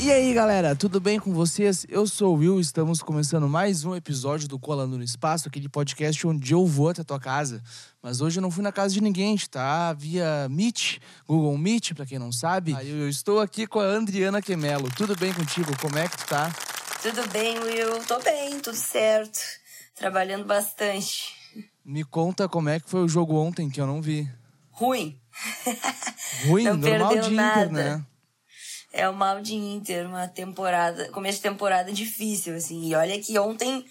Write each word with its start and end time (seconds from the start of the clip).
E 0.00 0.12
aí, 0.12 0.32
galera, 0.32 0.76
tudo 0.76 1.00
bem 1.00 1.18
com 1.18 1.32
vocês? 1.34 1.84
Eu 1.88 2.06
sou 2.06 2.34
o 2.34 2.38
Will, 2.38 2.60
estamos 2.60 3.02
começando 3.02 3.48
mais 3.48 3.84
um 3.84 3.96
episódio 3.96 4.46
do 4.46 4.58
Colando 4.58 4.96
no 4.96 5.02
Espaço, 5.02 5.48
aquele 5.48 5.68
podcast 5.68 6.24
onde 6.26 6.52
eu 6.54 6.64
vou 6.64 6.88
até 6.90 7.02
a 7.02 7.04
tua 7.04 7.18
casa. 7.18 7.60
Mas 8.00 8.20
hoje 8.20 8.38
eu 8.38 8.42
não 8.42 8.50
fui 8.50 8.62
na 8.62 8.70
casa 8.70 8.94
de 8.94 9.00
ninguém, 9.00 9.36
tá 9.50 9.92
via 9.92 10.48
Meet, 10.48 10.98
Google 11.26 11.58
Meet, 11.58 11.94
pra 11.94 12.06
quem 12.06 12.18
não 12.18 12.30
sabe. 12.30 12.74
Aí 12.74 12.88
eu 12.88 13.08
estou 13.08 13.40
aqui 13.40 13.66
com 13.66 13.80
a 13.80 13.84
Andriana 13.84 14.40
Quemelo. 14.40 14.88
Tudo 14.96 15.16
bem 15.16 15.32
contigo? 15.34 15.76
Como 15.80 15.98
é 15.98 16.06
que 16.08 16.16
tu 16.16 16.26
tá? 16.26 16.50
Tudo 17.02 17.28
bem, 17.30 17.58
Will? 17.58 17.98
Tô 18.06 18.20
bem, 18.20 18.60
tudo 18.60 18.76
certo. 18.76 19.40
Trabalhando 19.96 20.44
bastante. 20.44 21.34
Me 21.84 22.04
conta 22.04 22.48
como 22.48 22.68
é 22.68 22.78
que 22.78 22.88
foi 22.88 23.00
o 23.02 23.08
jogo 23.08 23.34
ontem, 23.36 23.68
que 23.68 23.80
eu 23.80 23.86
não 23.86 24.00
vi. 24.00 24.28
Ruim. 24.70 25.18
Ruim, 26.46 26.64
Não 26.70 26.76
normal 26.76 27.14
de 27.14 27.18
Inter, 27.18 27.32
nada. 27.32 27.66
né? 27.68 28.04
É 28.98 29.08
o 29.08 29.14
mal 29.14 29.40
de 29.40 29.54
Inter, 29.54 30.08
uma 30.08 30.26
temporada, 30.26 31.08
começo 31.10 31.38
de 31.38 31.42
temporada 31.42 31.92
difícil, 31.92 32.56
assim. 32.56 32.88
E 32.88 32.94
olha 32.96 33.16
que 33.20 33.38
ontem, 33.38 33.84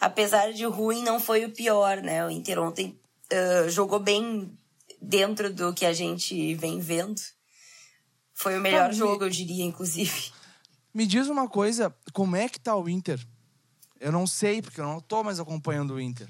apesar 0.00 0.52
de 0.52 0.64
ruim, 0.64 1.04
não 1.04 1.20
foi 1.20 1.44
o 1.44 1.52
pior, 1.52 1.98
né? 1.98 2.26
O 2.26 2.30
Inter 2.30 2.58
ontem 2.58 2.98
ah, 3.32 3.68
jogou 3.68 4.00
bem 4.00 4.50
dentro 5.00 5.52
do 5.54 5.72
que 5.72 5.86
a 5.86 5.92
gente 5.92 6.54
vem 6.56 6.80
vendo. 6.80 7.20
Foi 8.34 8.58
o 8.58 8.60
melhor 8.60 8.92
jogo, 8.92 9.24
eu 9.24 9.30
diria, 9.30 9.64
inclusive. 9.64 10.32
Me 10.92 11.06
diz 11.06 11.28
uma 11.28 11.48
coisa, 11.48 11.94
como 12.12 12.34
é 12.34 12.48
que 12.48 12.58
tá 12.58 12.74
o 12.74 12.88
Inter? 12.88 13.24
Eu 14.00 14.10
não 14.10 14.26
sei, 14.26 14.60
porque 14.60 14.80
eu 14.80 14.84
não 14.84 15.00
tô 15.00 15.22
mais 15.22 15.38
acompanhando 15.38 15.94
o 15.94 16.00
Inter. 16.00 16.28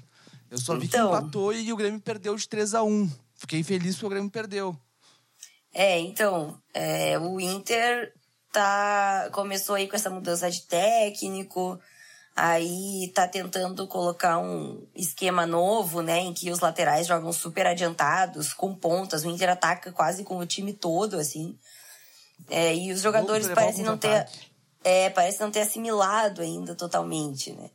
Eu 0.51 0.59
só 0.59 0.77
vi 0.77 0.85
Então. 0.85 1.09
que 1.09 1.17
empatou 1.17 1.53
e 1.53 1.73
o 1.73 1.75
Grêmio 1.75 1.99
perdeu 1.99 2.35
de 2.35 2.47
3 2.47 2.75
a 2.75 2.83
1 2.83 3.09
Fiquei 3.33 3.63
feliz 3.63 3.95
porque 3.95 4.05
o 4.05 4.09
Grêmio 4.09 4.29
perdeu. 4.29 4.77
É, 5.73 5.99
então, 5.99 6.59
é, 6.73 7.17
o 7.17 7.39
Inter 7.39 8.13
tá 8.51 9.29
começou 9.31 9.75
aí 9.75 9.87
com 9.87 9.95
essa 9.95 10.09
mudança 10.09 10.51
de 10.51 10.61
técnico, 10.63 11.79
aí 12.35 13.09
tá 13.15 13.27
tentando 13.27 13.87
colocar 13.87 14.37
um 14.39 14.85
esquema 14.93 15.45
novo, 15.45 16.01
né, 16.01 16.19
em 16.19 16.33
que 16.33 16.51
os 16.51 16.59
laterais 16.59 17.07
jogam 17.07 17.31
super 17.31 17.65
adiantados, 17.65 18.53
com 18.53 18.75
pontas, 18.75 19.23
o 19.23 19.29
Inter 19.29 19.49
ataca 19.49 19.91
quase 19.91 20.23
com 20.23 20.37
o 20.37 20.45
time 20.45 20.73
todo, 20.73 21.17
assim. 21.17 21.57
É, 22.49 22.75
e 22.75 22.91
os 22.91 23.01
jogadores 23.01 23.47
parecem 23.49 23.85
não 23.85 23.97
ter 23.97 24.07
ataque. 24.07 24.51
é, 24.83 25.09
parece 25.09 25.39
não 25.39 25.51
ter 25.51 25.61
assimilado 25.61 26.41
ainda 26.41 26.75
totalmente, 26.75 27.53
né? 27.53 27.69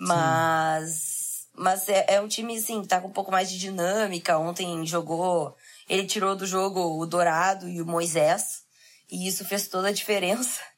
Mas, 0.00 1.46
mas 1.54 1.86
é, 1.88 2.06
é 2.08 2.20
um 2.20 2.26
time, 2.26 2.56
assim, 2.56 2.80
que 2.80 2.88
tá 2.88 3.00
com 3.00 3.08
um 3.08 3.12
pouco 3.12 3.30
mais 3.30 3.50
de 3.50 3.58
dinâmica. 3.58 4.38
Ontem 4.38 4.86
jogou, 4.86 5.54
ele 5.90 6.06
tirou 6.06 6.34
do 6.36 6.46
jogo 6.46 6.80
o 6.98 7.04
Dourado 7.04 7.68
e 7.68 7.82
o 7.82 7.86
Moisés, 7.86 8.62
e 9.10 9.26
isso 9.26 9.44
fez 9.44 9.68
toda 9.68 9.88
a 9.88 9.92
diferença. 9.92 10.60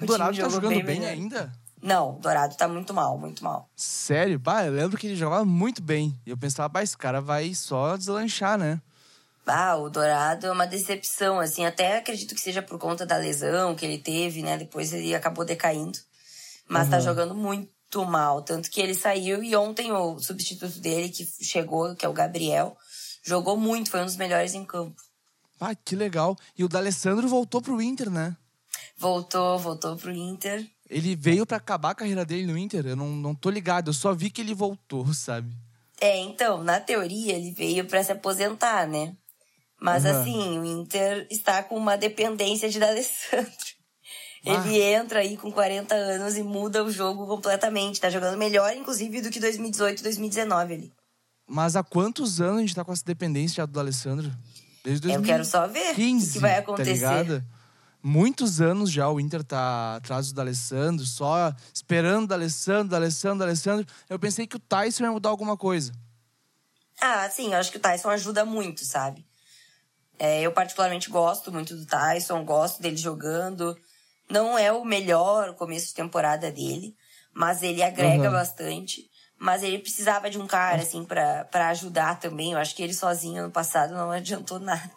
O 0.00 0.06
Dourado 0.06 0.32
time 0.32 0.44
tá 0.44 0.50
jogando 0.50 0.74
bem 0.74 1.00
melhor. 1.00 1.08
ainda? 1.10 1.52
Não, 1.82 2.16
o 2.16 2.20
Dourado 2.20 2.54
tá 2.56 2.68
muito 2.68 2.94
mal, 2.94 3.18
muito 3.18 3.42
mal. 3.42 3.68
Sério? 3.74 4.38
Bah, 4.38 4.64
eu 4.64 4.72
lembro 4.72 4.96
que 4.96 5.08
ele 5.08 5.16
jogava 5.16 5.44
muito 5.44 5.82
bem. 5.82 6.16
E 6.24 6.30
eu 6.30 6.36
pensava, 6.36 6.68
bah, 6.68 6.84
esse 6.84 6.96
cara 6.96 7.20
vai 7.20 7.52
só 7.52 7.96
deslanchar, 7.96 8.56
né? 8.56 8.80
Ah, 9.44 9.74
o 9.76 9.90
Dourado 9.90 10.46
é 10.46 10.52
uma 10.52 10.68
decepção, 10.68 11.40
assim, 11.40 11.64
até 11.66 11.96
acredito 11.98 12.32
que 12.34 12.40
seja 12.40 12.62
por 12.62 12.78
conta 12.78 13.04
da 13.04 13.16
lesão 13.16 13.74
que 13.74 13.84
ele 13.84 13.98
teve, 13.98 14.40
né? 14.40 14.56
Depois 14.56 14.92
ele 14.92 15.12
acabou 15.16 15.44
decaindo. 15.44 15.98
Mas 16.68 16.88
tá 16.88 16.98
Uhum. 16.98 17.02
jogando 17.02 17.34
muito 17.34 18.04
mal. 18.04 18.42
Tanto 18.42 18.70
que 18.70 18.80
ele 18.80 18.94
saiu 18.94 19.42
e 19.42 19.56
ontem 19.56 19.90
o 19.90 20.16
substituto 20.20 20.78
dele, 20.78 21.08
que 21.08 21.26
chegou, 21.42 21.96
que 21.96 22.06
é 22.06 22.08
o 22.08 22.12
Gabriel, 22.12 22.76
jogou 23.28 23.56
muito, 23.56 23.90
foi 23.90 24.00
um 24.00 24.06
dos 24.06 24.16
melhores 24.16 24.54
em 24.54 24.64
campo. 24.64 25.00
Ah, 25.60 25.74
que 25.74 25.94
legal. 25.94 26.36
E 26.56 26.64
o 26.64 26.68
D'Alessandro 26.68 27.28
voltou 27.28 27.60
pro 27.60 27.82
Inter, 27.82 28.10
né? 28.10 28.36
Voltou, 28.96 29.58
voltou 29.58 29.96
pro 29.96 30.10
Inter. 30.10 30.66
Ele 30.88 31.14
veio 31.14 31.44
pra 31.44 31.58
acabar 31.58 31.90
a 31.90 31.94
carreira 31.94 32.24
dele 32.24 32.46
no 32.46 32.56
Inter. 32.56 32.86
Eu 32.86 32.96
não, 32.96 33.08
não 33.08 33.34
tô 33.34 33.50
ligado, 33.50 33.90
eu 33.90 33.92
só 33.92 34.14
vi 34.14 34.30
que 34.30 34.40
ele 34.40 34.54
voltou, 34.54 35.06
sabe? 35.12 35.54
É, 36.00 36.16
então, 36.18 36.62
na 36.62 36.80
teoria, 36.80 37.34
ele 37.34 37.52
veio 37.52 37.84
pra 37.84 38.02
se 38.02 38.12
aposentar, 38.12 38.86
né? 38.86 39.14
Mas 39.80 40.06
Aham. 40.06 40.20
assim, 40.20 40.58
o 40.58 40.64
Inter 40.64 41.26
está 41.30 41.62
com 41.62 41.76
uma 41.76 41.96
dependência 41.96 42.68
de 42.68 42.78
D'Alessandro. 42.78 43.52
Ah. 44.46 44.64
Ele 44.64 44.80
entra 44.80 45.20
aí 45.20 45.36
com 45.36 45.50
40 45.50 45.94
anos 45.94 46.36
e 46.36 46.42
muda 46.42 46.82
o 46.84 46.90
jogo 46.90 47.26
completamente. 47.26 48.00
Tá 48.00 48.08
jogando 48.08 48.38
melhor, 48.38 48.72
inclusive, 48.74 49.20
do 49.20 49.30
que 49.30 49.40
2018, 49.40 50.02
2019 50.02 50.74
ali. 50.74 50.92
Mas 51.48 51.74
há 51.76 51.82
quantos 51.82 52.40
anos 52.40 52.58
a 52.58 52.60
gente 52.60 52.74
tá 52.74 52.84
com 52.84 52.92
essa 52.92 53.04
dependência 53.04 53.56
já 53.56 53.66
do 53.66 53.72
D'Alessandro? 53.72 54.30
Desde 54.84 55.08
Eu 55.08 55.22
2015, 55.22 55.26
quero 55.26 55.44
só 55.44 55.66
ver 55.66 55.92
o 55.92 55.94
que, 55.96 56.32
que 56.32 56.38
vai 56.38 56.52
Tá 56.52 56.58
acontecer. 56.58 56.92
ligado? 56.92 57.44
Muitos 58.02 58.60
anos 58.60 58.90
já 58.92 59.08
o 59.08 59.18
Inter 59.18 59.42
tá 59.42 59.96
atrás 59.96 60.28
do 60.28 60.34
D'Alessandro, 60.34 61.04
só 61.04 61.52
esperando 61.74 62.24
o 62.24 62.26
D'Alessandro, 62.28 62.88
D'Alessandro, 62.88 63.38
D'Alessandro. 63.38 63.86
Eu 64.08 64.18
pensei 64.18 64.46
que 64.46 64.56
o 64.56 64.60
Tyson 64.60 65.04
ia 65.04 65.10
mudar 65.10 65.30
alguma 65.30 65.56
coisa. 65.56 65.92
Ah, 67.00 67.28
sim, 67.30 67.52
eu 67.52 67.58
acho 67.58 67.70
que 67.70 67.76
o 67.78 67.80
Tyson 67.80 68.10
ajuda 68.10 68.44
muito, 68.44 68.84
sabe? 68.84 69.26
É, 70.18 70.42
eu 70.42 70.52
particularmente 70.52 71.10
gosto 71.10 71.50
muito 71.52 71.76
do 71.76 71.86
Tyson, 71.86 72.44
gosto 72.44 72.82
dele 72.82 72.96
jogando. 72.96 73.76
Não 74.30 74.58
é 74.58 74.70
o 74.72 74.84
melhor 74.84 75.54
começo 75.54 75.88
de 75.88 75.94
temporada 75.94 76.50
dele, 76.50 76.94
mas 77.32 77.62
ele 77.62 77.82
agrega 77.82 78.28
Aham. 78.28 78.32
bastante. 78.32 79.08
Mas 79.38 79.62
ele 79.62 79.78
precisava 79.78 80.28
de 80.28 80.38
um 80.38 80.46
cara, 80.46 80.82
assim, 80.82 81.04
pra 81.04 81.68
ajudar 81.70 82.18
também. 82.18 82.52
Eu 82.52 82.58
acho 82.58 82.74
que 82.74 82.82
ele 82.82 82.92
sozinho 82.92 83.44
no 83.44 83.50
passado 83.50 83.94
não 83.94 84.10
adiantou 84.10 84.58
nada. 84.58 84.90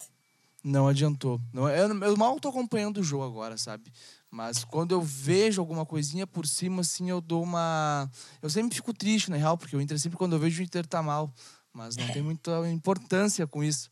Não 0.63 0.87
adiantou. 0.87 1.39
Não, 1.53 1.69
eu, 1.69 1.87
eu 2.03 2.17
mal 2.17 2.39
tô 2.39 2.49
acompanhando 2.49 2.97
o 2.97 3.03
jogo 3.03 3.25
agora, 3.25 3.57
sabe? 3.57 3.91
Mas 4.29 4.63
quando 4.63 4.93
eu 4.93 5.01
vejo 5.01 5.59
alguma 5.61 5.85
coisinha 5.85 6.25
por 6.25 6.47
cima, 6.47 6.81
assim, 6.81 7.09
eu 7.09 7.19
dou 7.19 7.43
uma. 7.43 8.09
Eu 8.41 8.49
sempre 8.49 8.75
fico 8.75 8.93
triste, 8.93 9.29
na 9.29 9.37
real, 9.37 9.57
porque 9.57 9.75
o 9.75 9.81
Inter 9.81 9.99
sempre, 9.99 10.17
quando 10.17 10.33
eu 10.33 10.39
vejo 10.39 10.61
o 10.61 10.63
Inter 10.63 10.85
tá 10.85 11.03
mal. 11.03 11.33
Mas 11.73 11.95
não 11.95 12.07
tem 12.07 12.21
muita 12.21 12.51
importância 12.69 13.47
com 13.47 13.63
isso. 13.63 13.89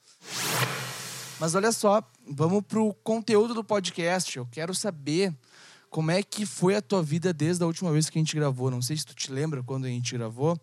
Mas 1.40 1.56
olha 1.56 1.72
só, 1.72 2.04
vamos 2.28 2.64
pro 2.66 2.94
conteúdo 3.04 3.54
do 3.54 3.64
podcast. 3.64 4.38
Eu 4.38 4.46
quero 4.46 4.76
saber 4.76 5.34
como 5.89 6.11
é 6.11 6.22
que 6.22 6.45
foi 6.45 6.75
a 6.75 6.81
tua 6.81 7.01
vida 7.01 7.33
desde 7.33 7.63
a 7.63 7.67
última 7.67 7.91
vez 7.91 8.09
que 8.09 8.17
a 8.17 8.22
gente 8.22 8.35
gravou. 8.35 8.69
Não 8.69 8.81
sei 8.81 8.95
se 8.97 9.05
tu 9.05 9.16
te 9.16 9.31
lembra 9.31 9.63
quando 9.63 9.85
a 9.85 9.89
gente 9.89 10.16
gravou. 10.16 10.59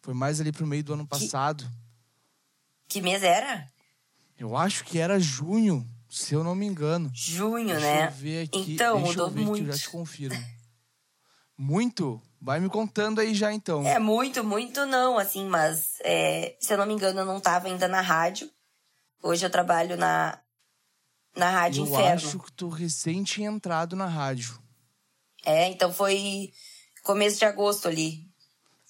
Foi 0.00 0.14
mais 0.14 0.40
ali 0.40 0.50
pro 0.52 0.66
meio 0.66 0.82
do 0.82 0.94
ano 0.94 1.06
passado. 1.06 1.68
Que 2.88 3.00
mês 3.00 3.22
era? 3.22 3.70
Eu 4.38 4.56
acho 4.56 4.84
que 4.84 4.98
era 4.98 5.20
junho, 5.20 5.86
se 6.08 6.34
eu 6.34 6.42
não 6.42 6.54
me 6.54 6.66
engano. 6.66 7.10
Junho, 7.12 7.66
Deixa 7.68 7.80
né? 7.80 8.06
eu 8.06 8.10
ver 8.10 8.44
aqui. 8.44 8.72
Então, 8.72 8.96
Deixa 8.96 9.10
mudou 9.10 9.26
eu 9.26 9.32
ver 9.32 9.40
muito. 9.44 9.64
que 9.64 9.68
eu 9.68 9.72
já 9.72 9.78
te 9.78 9.88
confirmo. 9.90 10.44
Muito? 11.56 12.20
Vai 12.40 12.58
me 12.58 12.70
contando 12.70 13.20
aí 13.20 13.34
já 13.34 13.52
então. 13.52 13.86
É, 13.86 13.98
muito, 13.98 14.42
muito 14.42 14.86
não, 14.86 15.18
assim, 15.18 15.46
mas 15.46 15.98
é, 16.02 16.56
se 16.58 16.72
eu 16.72 16.78
não 16.78 16.86
me 16.86 16.94
engano, 16.94 17.20
eu 17.20 17.26
não 17.26 17.38
tava 17.38 17.68
ainda 17.68 17.86
na 17.86 18.00
rádio. 18.00 18.50
Hoje 19.22 19.44
eu 19.44 19.50
trabalho 19.50 19.98
na, 19.98 20.38
na 21.36 21.50
Rádio 21.50 21.82
eu 21.84 21.88
Inferno. 21.88 22.14
acho 22.14 22.38
que 22.38 22.52
tu 22.52 22.68
recém 22.70 23.22
tinha 23.22 23.50
entrado 23.50 23.94
na 23.94 24.06
rádio. 24.06 24.59
É, 25.44 25.68
então 25.68 25.92
foi 25.92 26.52
começo 27.02 27.38
de 27.38 27.44
agosto 27.44 27.88
ali. 27.88 28.28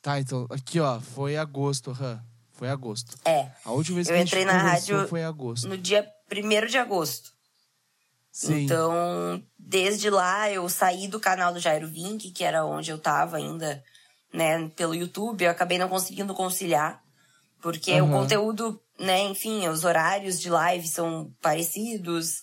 Tá, 0.02 0.18
então, 0.18 0.46
aqui 0.50 0.80
ó, 0.80 1.00
foi 1.00 1.36
agosto, 1.36 1.90
aham. 1.90 2.22
Foi 2.52 2.68
agosto. 2.68 3.16
É, 3.24 3.50
A 3.64 3.72
última 3.72 3.96
vez 3.96 4.08
Eu 4.08 4.12
que 4.14 4.18
gente 4.18 4.28
entrei 4.28 4.44
na 4.44 4.52
rádio 4.58 5.08
foi 5.08 5.24
agosto. 5.24 5.66
no 5.66 5.78
dia 5.78 6.06
1 6.30 6.66
de 6.66 6.76
agosto. 6.78 7.32
Sim. 8.32 8.64
Então, 8.64 9.42
desde 9.58 10.08
lá 10.10 10.50
eu 10.50 10.68
saí 10.68 11.08
do 11.08 11.18
canal 11.18 11.52
do 11.52 11.58
Jairo 11.60 11.88
Vink, 11.88 12.30
que 12.30 12.44
era 12.44 12.64
onde 12.64 12.90
eu 12.90 12.98
tava 12.98 13.38
ainda, 13.38 13.82
né, 14.32 14.68
pelo 14.76 14.94
YouTube, 14.94 15.42
eu 15.44 15.50
acabei 15.50 15.78
não 15.78 15.88
conseguindo 15.88 16.34
conciliar, 16.34 17.02
porque 17.60 17.92
o 18.00 18.04
Aham. 18.04 18.12
conteúdo, 18.12 18.80
né, 18.98 19.20
enfim, 19.24 19.66
os 19.68 19.84
horários 19.84 20.38
de 20.38 20.48
live 20.48 20.86
são 20.86 21.34
parecidos. 21.40 22.42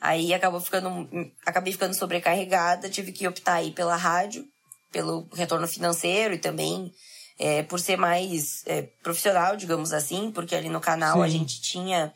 Aí 0.00 0.32
acabou 0.32 0.60
ficando 0.60 1.08
acabei 1.44 1.72
ficando 1.72 1.94
sobrecarregada, 1.94 2.88
tive 2.88 3.12
que 3.12 3.28
optar 3.28 3.54
aí 3.54 3.70
pela 3.70 3.96
rádio, 3.96 4.44
pelo 4.90 5.28
retorno 5.34 5.68
financeiro 5.68 6.34
e 6.34 6.38
também 6.38 6.90
é, 7.38 7.62
por 7.62 7.78
ser 7.80 7.96
mais 7.96 8.62
é, 8.66 8.82
profissional, 9.02 9.56
digamos 9.56 9.92
assim, 9.92 10.30
porque 10.30 10.54
ali 10.54 10.68
no 10.68 10.80
canal 10.80 11.22
a 11.22 11.26
Sim. 11.26 11.38
gente 11.38 11.60
tinha. 11.60 12.12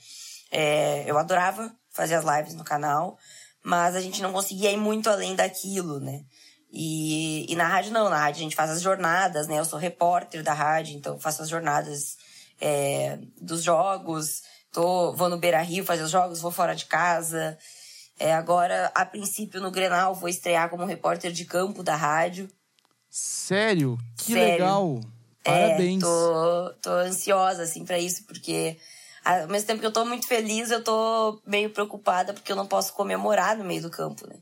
é, 0.51 1.05
eu 1.07 1.19
adorava 1.19 1.75
fazer 1.93 2.15
as 2.15 2.25
lives 2.25 2.55
no 2.55 2.65
canal, 2.65 3.19
mas 3.63 3.95
a 3.95 4.01
gente 4.01 4.21
não 4.21 4.33
conseguia 4.33 4.71
ir 4.71 4.77
muito 4.77 5.09
além 5.09 5.35
daquilo, 5.35 6.01
né? 6.01 6.23
E, 6.71 7.51
e 7.51 7.55
na 7.55 7.69
rádio 7.69 7.93
não, 7.93 8.11
na 8.11 8.19
rádio 8.19 8.41
a 8.41 8.43
gente 8.43 8.57
faz 8.57 8.71
as 8.71 8.83
jornadas, 8.83 9.47
né? 9.47 9.59
Eu 9.59 9.65
sou 9.65 9.79
repórter 9.79 10.43
da 10.43 10.53
rádio, 10.53 10.97
então 10.97 11.21
faço 11.21 11.41
as 11.41 11.49
jornadas 11.49 12.17
é, 12.61 13.19
dos 13.41 13.63
jogos, 13.63 14.43
tô, 14.75 15.13
vou 15.13 15.31
no 15.31 15.39
Beira 15.39 15.63
Rio 15.63 15.85
fazer 15.85 16.03
os 16.03 16.11
jogos, 16.11 16.41
vou 16.41 16.51
fora 16.51 16.75
de 16.75 16.85
casa. 16.85 17.57
É, 18.19 18.35
agora, 18.35 18.91
a 18.95 19.07
princípio, 19.07 19.61
no 19.61 19.71
Grenal, 19.71 20.15
vou 20.15 20.29
estrear 20.29 20.69
como 20.69 20.85
repórter 20.85 21.33
de 21.33 21.45
campo 21.45 21.83
da 21.83 21.97
rádio. 21.97 22.49
Sério? 23.09 23.97
Que 24.19 24.33
Sério. 24.33 24.41
legal! 24.41 25.01
Parabéns! 25.43 26.03
É, 26.03 26.07
tô, 26.07 26.75
tô 26.83 26.91
ansiosa, 26.91 27.63
assim, 27.63 27.85
para 27.85 27.99
isso, 27.99 28.25
porque 28.25 28.77
ao 29.25 29.47
mesmo 29.49 29.67
tempo 29.67 29.81
que 29.81 29.87
eu 29.87 29.93
tô 29.93 30.05
muito 30.05 30.27
feliz, 30.27 30.71
eu 30.71 30.83
tô 30.83 31.41
meio 31.47 31.71
preocupada 31.71 32.35
porque 32.35 32.51
eu 32.51 32.57
não 32.57 32.67
posso 32.67 32.93
comemorar 32.93 33.57
no 33.57 33.65
meio 33.65 33.83
do 33.83 33.91
campo, 33.91 34.27
né? 34.27 34.37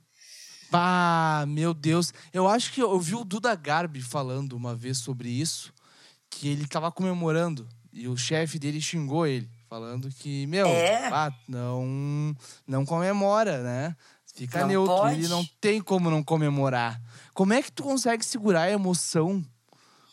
Ah, 0.73 1.45
meu 1.47 1.75
Deus. 1.75 2.15
Eu 2.33 2.49
acho 2.49 2.73
que 2.73 2.81
eu 2.81 2.99
vi 2.99 3.15
o 3.15 3.25
Duda 3.25 3.55
Garbi 3.55 4.01
falando 4.01 4.55
uma 4.55 4.75
vez 4.75 4.99
sobre 4.99 5.29
isso, 5.29 5.73
que 6.31 6.49
ele 6.49 6.67
tava 6.67 6.91
comemorando 6.91 7.69
e 7.93 8.09
o 8.09 8.17
chefe 8.17 8.59
dele 8.59 8.81
xingou 8.81 9.27
ele, 9.27 9.51
falando 9.73 10.11
que, 10.11 10.47
meu, 10.49 10.67
é. 10.67 11.09
ah, 11.11 11.33
não, 11.49 12.37
não 12.69 12.85
comemora, 12.85 13.63
né? 13.63 13.97
Fica 14.35 14.61
não 14.61 14.67
neutro. 14.67 14.95
Pode. 14.95 15.15
Ele 15.15 15.29
não 15.29 15.43
tem 15.63 15.81
como 15.81 16.11
não 16.11 16.23
comemorar. 16.23 17.01
Como 17.33 17.55
é 17.55 17.63
que 17.63 17.73
tu 17.73 17.83
consegue 17.83 18.23
segurar 18.23 18.65
a 18.65 18.71
emoção 18.71 19.43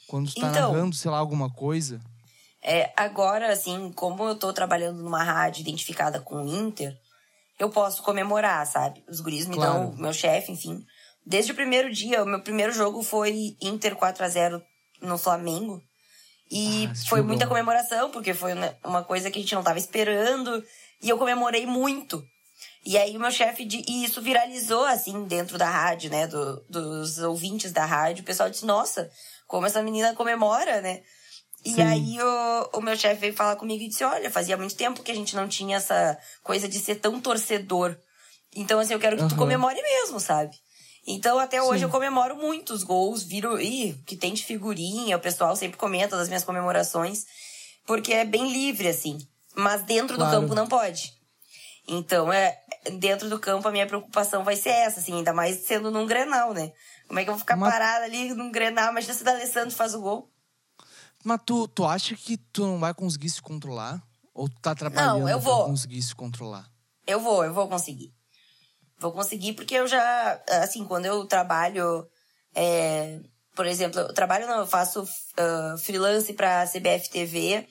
quando 0.08 0.30
tu 0.34 0.40
tá 0.40 0.48
então, 0.48 0.72
narrando, 0.72 0.96
sei 0.96 1.12
lá, 1.12 1.18
alguma 1.18 1.50
coisa? 1.50 2.00
É, 2.64 2.94
agora, 2.96 3.52
assim, 3.52 3.92
como 3.92 4.24
eu 4.24 4.40
tô 4.40 4.54
trabalhando 4.54 5.04
numa 5.04 5.24
rádio 5.24 5.60
identificada 5.60 6.22
com 6.22 6.42
o 6.42 6.48
Inter, 6.48 6.98
eu 7.60 7.70
posso 7.70 8.02
comemorar, 8.02 8.66
sabe? 8.66 9.04
Os 9.10 9.20
guris 9.20 9.46
me 9.46 9.56
claro. 9.56 9.74
dão, 9.74 9.98
meu 9.98 10.14
chefe, 10.14 10.54
enfim. 10.54 10.86
Desde 11.26 11.52
o 11.52 11.56
primeiro 11.56 11.92
dia, 11.92 12.24
o 12.24 12.26
meu 12.26 12.42
primeiro 12.42 12.72
jogo 12.72 13.04
foi 13.04 13.58
Inter 13.62 13.94
4 13.98 14.24
a 14.24 14.30
0 14.30 14.62
no 15.02 15.18
Flamengo. 15.18 15.82
E 16.52 16.88
ah, 16.88 16.96
foi 17.08 17.22
muita 17.22 17.48
comemoração, 17.48 18.10
porque 18.10 18.34
foi 18.34 18.54
uma 18.84 19.04
coisa 19.04 19.30
que 19.30 19.38
a 19.38 19.42
gente 19.42 19.54
não 19.54 19.64
tava 19.64 19.78
esperando. 19.78 20.64
E 21.02 21.10
eu 21.10 21.18
comemorei 21.18 21.66
muito. 21.66 22.24
E 22.86 22.98
aí 22.98 23.16
o 23.16 23.20
meu 23.20 23.32
chefe, 23.32 23.66
de, 23.66 23.84
e 23.88 24.04
isso 24.04 24.22
viralizou, 24.22 24.84
assim, 24.86 25.26
dentro 25.26 25.58
da 25.58 25.70
rádio, 25.70 26.10
né? 26.10 26.28
Do, 26.28 26.66
dos 26.70 27.20
ouvintes 27.20 27.72
da 27.72 27.86
rádio. 27.86 28.24
O 28.24 28.26
pessoal 28.26 28.50
disse, 28.50 28.66
nossa, 28.66 29.10
como 29.48 29.66
essa 29.66 29.84
menina 29.84 30.16
comemora, 30.16 30.82
né? 30.82 31.02
E 31.64 31.74
Sim. 31.74 31.82
aí 31.82 32.18
o, 32.22 32.78
o 32.78 32.82
meu 32.82 32.96
chefe 32.96 33.22
veio 33.22 33.34
falar 33.34 33.58
comigo 33.58 33.84
e 33.84 33.90
disse, 33.90 34.04
olha, 34.04 34.32
fazia 34.32 34.58
muito 34.58 34.76
tempo 34.76 35.04
que 35.04 35.12
a 35.12 35.16
gente 35.16 35.36
não 35.36 35.48
tinha 35.48 35.78
essa 35.78 36.18
coisa 36.42 36.68
de 36.68 36.80
ser 36.80 36.96
tão 36.96 37.20
torcedor. 37.20 37.98
Então, 38.56 38.80
assim, 38.80 38.94
eu 38.94 39.00
quero 39.00 39.18
que 39.18 39.24
uhum. 39.24 39.30
tu 39.30 39.36
comemore 39.36 39.82
mesmo, 39.82 40.20
sabe? 40.20 40.56
Então, 41.12 41.40
até 41.40 41.60
hoje 41.60 41.80
Sim. 41.80 41.86
eu 41.86 41.90
comemoro 41.90 42.36
muito 42.36 42.72
os 42.72 42.84
gols, 42.84 43.24
viro. 43.24 43.60
Ih, 43.60 43.96
que 44.06 44.16
tem 44.16 44.32
de 44.32 44.46
figurinha, 44.46 45.18
o 45.18 45.20
pessoal 45.20 45.56
sempre 45.56 45.76
comenta 45.76 46.16
das 46.16 46.28
minhas 46.28 46.44
comemorações, 46.44 47.26
porque 47.88 48.14
é 48.14 48.24
bem 48.24 48.54
livre, 48.54 48.88
assim. 48.88 49.18
Mas 49.56 49.82
dentro 49.82 50.16
claro. 50.16 50.30
do 50.30 50.42
campo 50.42 50.54
não 50.54 50.68
pode. 50.68 51.12
Então, 51.88 52.32
é, 52.32 52.62
dentro 53.00 53.28
do 53.28 53.40
campo 53.40 53.68
a 53.68 53.72
minha 53.72 53.88
preocupação 53.88 54.44
vai 54.44 54.56
ser 54.56 54.70
essa, 54.70 55.00
assim, 55.00 55.16
ainda 55.16 55.34
mais 55.34 55.66
sendo 55.66 55.90
num 55.90 56.06
grenal, 56.06 56.54
né? 56.54 56.72
Como 57.08 57.20
é 57.20 57.24
que 57.24 57.30
eu 57.32 57.34
vou 57.34 57.40
ficar 57.40 57.56
Mas... 57.56 57.74
parada 57.74 58.06
ali 58.06 58.32
num 58.36 58.52
grenal? 58.52 58.92
Imagina 58.92 59.16
se 59.16 59.24
o 59.24 59.26
D'Alessandro 59.26 59.72
faz 59.72 59.96
o 59.96 60.02
gol. 60.02 60.32
Mas 61.26 61.42
tu, 61.44 61.68
tu 61.70 61.86
acha 61.86 62.16
que 62.16 62.38
tu 62.38 62.68
não 62.68 62.78
vai 62.78 62.94
conseguir 62.94 63.32
se 63.32 63.42
controlar? 63.42 64.00
Ou 64.32 64.48
tu 64.48 64.62
tá 64.62 64.76
trabalhando 64.76 65.22
não, 65.22 65.28
eu 65.30 65.40
vou. 65.40 65.66
conseguir 65.66 66.04
se 66.04 66.14
controlar? 66.14 66.70
Eu 67.08 67.20
vou, 67.20 67.44
eu 67.44 67.52
vou 67.52 67.68
conseguir. 67.68 68.14
Vou 69.00 69.12
conseguir 69.12 69.54
porque 69.54 69.76
eu 69.76 69.88
já, 69.88 70.42
assim, 70.62 70.86
quando 70.86 71.06
eu 71.06 71.26
trabalho, 71.26 72.06
é, 72.54 73.20
por 73.56 73.66
exemplo, 73.66 74.00
eu 74.00 74.14
trabalho, 74.14 74.48
não, 74.48 74.60
eu 74.60 74.68
faço 74.68 75.04
uh, 75.04 75.78
freelance 75.78 76.34
pra 76.34 76.68
CBF 76.68 77.10
TV 77.10 77.66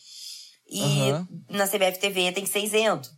e 0.69 1.13
uhum. 1.13 1.27
na 1.51 1.67
CBF 1.67 1.99
TV 1.99 2.33
tem 2.33 2.45
que 2.45 2.51
ser 2.51 2.61
isento. 2.61 3.11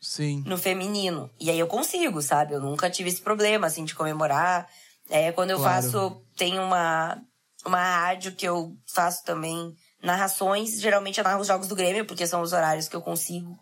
Sim. 0.00 0.42
No 0.46 0.56
feminino. 0.56 1.30
E 1.40 1.50
aí 1.50 1.58
eu 1.58 1.66
consigo, 1.66 2.22
sabe? 2.22 2.54
Eu 2.54 2.60
nunca 2.60 2.88
tive 2.88 3.08
esse 3.08 3.20
problema, 3.20 3.66
assim, 3.66 3.84
de 3.84 3.94
comemorar. 3.94 4.68
É, 5.10 5.32
quando 5.32 5.50
eu 5.50 5.58
claro. 5.58 5.82
faço, 5.82 6.22
tem 6.36 6.58
uma, 6.58 7.20
uma 7.64 7.82
rádio 7.82 8.32
que 8.32 8.46
eu 8.46 8.76
faço 8.86 9.24
também 9.24 9.74
narrações. 10.02 10.80
Geralmente 10.80 11.18
eu 11.18 11.24
narro 11.24 11.40
os 11.40 11.46
jogos 11.46 11.66
do 11.66 11.74
Grêmio, 11.74 12.04
porque 12.04 12.26
são 12.26 12.42
os 12.42 12.52
horários 12.52 12.88
que 12.88 12.94
eu 12.94 13.02
consigo. 13.02 13.58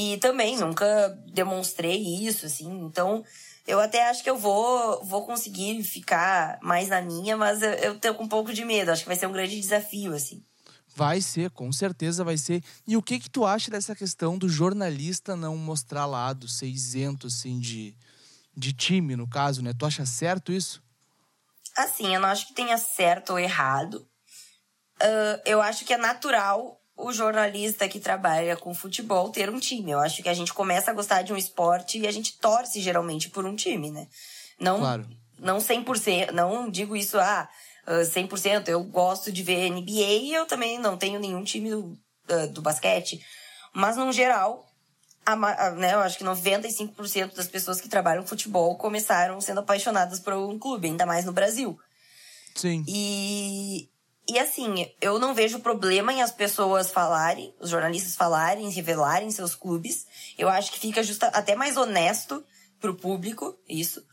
E 0.00 0.16
também 0.18 0.56
nunca 0.56 1.08
demonstrei 1.32 2.00
isso, 2.24 2.46
assim. 2.46 2.70
Então, 2.84 3.24
eu 3.66 3.80
até 3.80 4.08
acho 4.08 4.22
que 4.22 4.30
eu 4.30 4.38
vou, 4.38 5.04
vou 5.04 5.26
conseguir 5.26 5.82
ficar 5.82 6.56
mais 6.62 6.88
na 6.88 7.02
minha, 7.02 7.36
mas 7.36 7.62
eu, 7.62 7.70
eu 7.70 7.98
tenho 7.98 8.14
um 8.22 8.28
pouco 8.28 8.52
de 8.52 8.64
medo. 8.64 8.92
Acho 8.92 9.02
que 9.02 9.08
vai 9.08 9.16
ser 9.16 9.26
um 9.26 9.32
grande 9.32 9.60
desafio, 9.60 10.14
assim. 10.14 10.44
Vai 10.94 11.20
ser, 11.20 11.50
com 11.50 11.72
certeza 11.72 12.22
vai 12.22 12.38
ser. 12.38 12.62
E 12.86 12.96
o 12.96 13.02
que 13.02 13.18
que 13.18 13.28
tu 13.28 13.44
acha 13.44 13.72
dessa 13.72 13.92
questão 13.92 14.38
do 14.38 14.48
jornalista 14.48 15.34
não 15.34 15.56
mostrar 15.56 16.06
lado, 16.06 16.46
ser 16.46 16.68
isento, 16.68 17.26
assim, 17.26 17.58
de, 17.58 17.96
de 18.56 18.72
time, 18.72 19.16
no 19.16 19.28
caso, 19.28 19.62
né? 19.62 19.72
Tu 19.76 19.84
acha 19.84 20.06
certo 20.06 20.52
isso? 20.52 20.80
Assim, 21.76 22.14
eu 22.14 22.20
não 22.20 22.28
acho 22.28 22.46
que 22.46 22.54
tenha 22.54 22.78
certo 22.78 23.30
ou 23.30 23.38
errado. 23.38 24.08
Uh, 25.02 25.42
eu 25.44 25.60
acho 25.60 25.84
que 25.84 25.92
é 25.92 25.96
natural 25.96 26.77
o 26.98 27.12
jornalista 27.12 27.88
que 27.88 28.00
trabalha 28.00 28.56
com 28.56 28.74
futebol 28.74 29.30
ter 29.30 29.48
um 29.48 29.60
time. 29.60 29.92
Eu 29.92 30.00
acho 30.00 30.22
que 30.22 30.28
a 30.28 30.34
gente 30.34 30.52
começa 30.52 30.90
a 30.90 30.94
gostar 30.94 31.22
de 31.22 31.32
um 31.32 31.36
esporte 31.36 31.98
e 31.98 32.06
a 32.06 32.10
gente 32.10 32.38
torce 32.38 32.80
geralmente 32.80 33.30
por 33.30 33.46
um 33.46 33.54
time, 33.54 33.90
né? 33.90 34.08
Não, 34.60 34.80
claro. 34.80 35.08
não 35.38 35.58
100%, 35.58 36.32
não 36.32 36.68
digo 36.68 36.96
isso, 36.96 37.16
ah, 37.18 37.48
100%. 37.86 38.68
Eu 38.68 38.82
gosto 38.82 39.30
de 39.30 39.42
ver 39.44 39.70
NBA 39.70 39.90
e 39.90 40.34
eu 40.34 40.44
também 40.44 40.78
não 40.78 40.96
tenho 40.96 41.20
nenhum 41.20 41.44
time 41.44 41.70
do, 41.70 41.96
uh, 42.28 42.48
do 42.52 42.60
basquete. 42.60 43.24
Mas, 43.72 43.96
no 43.96 44.12
geral, 44.12 44.66
a, 45.24 45.32
a, 45.32 45.70
né, 45.70 45.94
eu 45.94 46.00
acho 46.00 46.18
que 46.18 46.24
95% 46.24 47.34
das 47.34 47.46
pessoas 47.46 47.80
que 47.80 47.88
trabalham 47.88 48.26
futebol 48.26 48.76
começaram 48.76 49.40
sendo 49.40 49.60
apaixonadas 49.60 50.18
por 50.18 50.34
um 50.34 50.58
clube, 50.58 50.88
ainda 50.88 51.06
mais 51.06 51.24
no 51.24 51.32
Brasil. 51.32 51.78
Sim. 52.56 52.84
E, 52.88 53.88
e 54.28 54.38
assim, 54.38 54.86
eu 55.00 55.18
não 55.18 55.34
vejo 55.34 55.60
problema 55.60 56.12
em 56.12 56.20
as 56.20 56.30
pessoas 56.30 56.90
falarem, 56.90 57.54
os 57.58 57.70
jornalistas 57.70 58.14
falarem, 58.14 58.68
revelarem 58.70 59.30
seus 59.30 59.54
clubes. 59.54 60.06
Eu 60.36 60.48
acho 60.48 60.70
que 60.70 60.78
fica 60.78 61.02
justa, 61.02 61.28
até 61.28 61.54
mais 61.54 61.76
honesto 61.78 62.44
pro 62.78 62.94
público, 62.94 63.58
isso. 63.66 64.04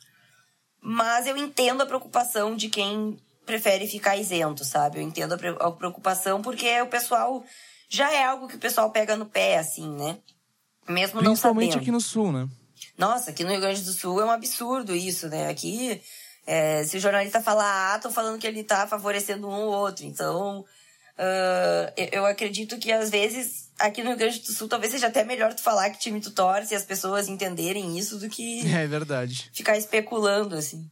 Mas 0.82 1.28
eu 1.28 1.36
entendo 1.36 1.82
a 1.82 1.86
preocupação 1.86 2.56
de 2.56 2.70
quem 2.70 3.20
prefere 3.46 3.88
ficar 3.88 4.16
isento, 4.16 4.64
sabe? 4.64 5.00
Eu 5.00 5.02
entendo 5.02 5.34
a 5.34 5.72
preocupação 5.72 6.42
porque 6.42 6.82
o 6.82 6.88
pessoal 6.88 7.44
já 7.90 8.12
é 8.14 8.24
algo 8.24 8.48
que 8.48 8.56
o 8.56 8.60
pessoal 8.60 8.92
pega 8.92 9.16
no 9.16 9.26
pé, 9.26 9.58
assim, 9.58 9.90
né? 9.96 10.20
Mesmo 10.88 11.22
não 11.22 11.36
sabendo. 11.36 11.58
Principalmente 11.58 11.78
aqui 11.78 11.92
no 11.92 12.00
sul, 12.00 12.32
né? 12.32 12.48
Nossa, 12.98 13.32
aqui 13.32 13.44
no 13.44 13.52
Rio 13.52 13.60
Grande 13.60 13.82
do 13.82 13.92
Sul 13.92 14.22
é 14.22 14.26
um 14.26 14.32
absurdo 14.32 14.96
isso, 14.96 15.28
né? 15.28 15.50
Aqui, 15.50 16.02
é, 16.46 16.84
se 16.84 16.98
o 16.98 17.00
jornalista 17.00 17.42
falar 17.42 17.94
A, 17.94 17.96
estão 17.96 18.12
falando 18.12 18.40
que 18.40 18.46
ele 18.46 18.64
tá 18.64 18.86
favorecendo 18.86 19.48
um 19.48 19.52
ou 19.52 19.74
outro. 19.74 20.06
Então, 20.06 20.60
uh, 20.60 21.94
eu 22.12 22.26
acredito 22.26 22.78
que 22.78 22.92
às 22.92 23.10
vezes 23.10 23.70
aqui 23.80 24.04
no 24.04 24.10
Rio 24.10 24.20
Grande 24.20 24.40
do 24.40 24.52
Sul 24.52 24.68
talvez 24.68 24.92
seja 24.92 25.08
até 25.08 25.24
melhor 25.24 25.54
tu 25.54 25.62
falar 25.62 25.90
que 25.90 26.00
time 26.00 26.22
tu 26.22 26.32
torce 26.32 26.74
e 26.74 26.78
as 26.78 26.84
pessoas 26.84 27.28
entenderem 27.28 27.98
isso 27.98 28.20
do 28.20 28.30
que. 28.30 28.62
É 28.76 28.88
verdade. 28.88 29.50
Ficar 29.54 29.78
especulando, 29.78 30.56
assim. 30.56 30.90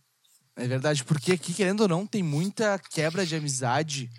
É 0.55 0.67
verdade, 0.67 1.03
porque 1.03 1.33
aqui, 1.33 1.53
querendo 1.53 1.81
ou 1.81 1.88
não, 1.88 2.05
tem 2.05 2.22
muita 2.22 2.79
quebra 2.91 3.25
de 3.25 3.36
amizade. 3.36 4.10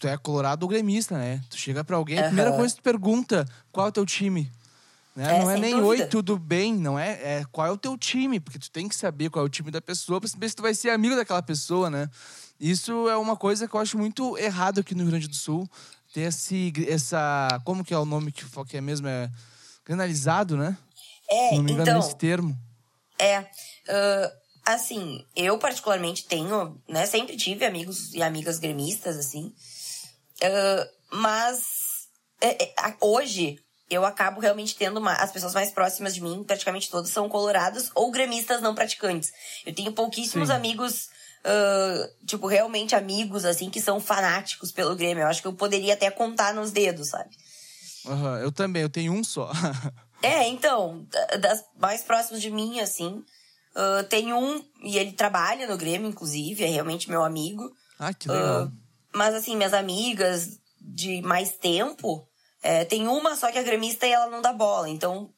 Tu 0.00 0.08
é 0.08 0.16
colorado 0.16 0.64
ou 0.64 0.68
gremista, 0.68 1.16
né? 1.16 1.40
Tu 1.48 1.56
chega 1.56 1.84
pra 1.84 1.96
alguém, 1.96 2.18
a 2.18 2.24
primeira 2.24 2.52
coisa 2.52 2.74
que 2.74 2.80
tu 2.80 2.84
pergunta 2.84 3.46
qual 3.70 3.86
é 3.86 3.88
o 3.88 3.92
teu 3.92 4.04
time. 4.04 4.50
Né? 5.14 5.36
É, 5.36 5.40
não 5.40 5.50
é 5.50 5.58
nem 5.58 5.76
dúvida. 5.76 6.04
oi, 6.04 6.06
tudo 6.06 6.38
bem, 6.38 6.74
não 6.74 6.98
é? 6.98 7.38
É 7.38 7.44
qual 7.52 7.66
é 7.66 7.70
o 7.70 7.76
teu 7.76 7.96
time, 7.96 8.40
porque 8.40 8.58
tu 8.58 8.70
tem 8.70 8.88
que 8.88 8.96
saber 8.96 9.30
qual 9.30 9.44
é 9.44 9.46
o 9.46 9.50
time 9.50 9.70
da 9.70 9.80
pessoa 9.80 10.20
pra 10.20 10.28
saber 10.28 10.48
se 10.48 10.56
tu 10.56 10.62
vai 10.62 10.74
ser 10.74 10.90
amigo 10.90 11.14
daquela 11.14 11.42
pessoa, 11.42 11.88
né? 11.88 12.08
Isso 12.58 13.08
é 13.08 13.16
uma 13.16 13.36
coisa 13.36 13.68
que 13.68 13.74
eu 13.74 13.80
acho 13.80 13.96
muito 13.96 14.36
errado 14.38 14.80
aqui 14.80 14.94
no 14.94 15.02
Rio 15.02 15.10
Grande 15.10 15.28
do 15.28 15.36
Sul. 15.36 15.68
Ter 16.12 16.22
esse, 16.22 16.72
essa. 16.88 17.60
Como 17.64 17.84
que 17.84 17.92
é 17.92 17.98
o 17.98 18.04
nome 18.04 18.32
que, 18.32 18.44
que 18.68 18.76
é 18.76 18.80
mesmo? 18.80 19.08
É 19.08 19.30
granalizado, 19.84 20.56
né? 20.56 20.76
É, 21.28 21.50
Se 21.50 21.56
não 21.56 21.62
me 21.64 21.72
engano, 21.72 21.90
então, 21.90 22.00
nesse 22.00 22.16
termo. 22.16 22.56
É. 23.18 23.40
Uh, 23.40 24.44
Assim, 24.64 25.22
eu 25.36 25.58
particularmente 25.58 26.24
tenho, 26.24 26.80
né? 26.88 27.04
Sempre 27.04 27.36
tive 27.36 27.66
amigos 27.66 28.14
e 28.14 28.22
amigas 28.22 28.58
gremistas, 28.58 29.18
assim. 29.18 29.52
Uh, 30.42 31.16
mas 31.16 32.08
é, 32.40 32.64
é, 32.64 32.74
hoje 33.00 33.58
eu 33.90 34.04
acabo 34.04 34.40
realmente 34.40 34.76
tendo 34.76 34.98
uma. 34.98 35.12
As 35.14 35.32
pessoas 35.32 35.54
mais 35.54 35.70
próximas 35.70 36.14
de 36.14 36.22
mim, 36.22 36.42
praticamente 36.44 36.90
todos, 36.90 37.10
são 37.10 37.28
colorados 37.28 37.90
ou 37.94 38.10
gremistas 38.10 38.60
não 38.60 38.74
praticantes. 38.74 39.32
Eu 39.64 39.74
tenho 39.74 39.92
pouquíssimos 39.92 40.48
Sim. 40.48 40.54
amigos. 40.54 41.08
Uh, 41.46 42.24
tipo, 42.26 42.46
realmente 42.46 42.94
amigos, 42.94 43.44
assim, 43.44 43.68
que 43.68 43.78
são 43.78 44.00
fanáticos 44.00 44.72
pelo 44.72 44.96
Grêmio. 44.96 45.22
Eu 45.22 45.28
acho 45.28 45.42
que 45.42 45.46
eu 45.46 45.52
poderia 45.52 45.92
até 45.92 46.10
contar 46.10 46.54
nos 46.54 46.70
dedos, 46.70 47.08
sabe? 47.08 47.36
Uhum, 48.06 48.38
eu 48.38 48.50
também, 48.50 48.80
eu 48.80 48.88
tenho 48.88 49.12
um 49.12 49.22
só. 49.22 49.52
é, 50.22 50.48
então, 50.48 51.06
das 51.38 51.62
mais 51.78 52.02
próximos 52.02 52.40
de 52.40 52.50
mim, 52.50 52.80
assim, 52.80 53.22
Uh, 53.74 54.04
tem 54.04 54.32
um, 54.32 54.64
e 54.84 54.96
ele 54.96 55.12
trabalha 55.12 55.66
no 55.66 55.76
Grêmio, 55.76 56.08
inclusive, 56.08 56.62
é 56.62 56.68
realmente 56.68 57.10
meu 57.10 57.24
amigo. 57.24 57.68
Ah, 57.98 58.14
que 58.14 58.28
legal. 58.28 58.66
Uh, 58.66 58.72
mas, 59.12 59.34
assim, 59.34 59.56
minhas 59.56 59.74
amigas 59.74 60.60
de 60.80 61.20
mais 61.22 61.56
tempo, 61.56 62.26
é, 62.64 62.82
tem 62.86 63.06
uma 63.06 63.36
só 63.36 63.52
que 63.52 63.58
é 63.58 63.62
gremista 63.62 64.06
e 64.06 64.12
ela 64.12 64.26
não 64.30 64.40
dá 64.40 64.50
bola. 64.50 64.88
Então, 64.88 65.30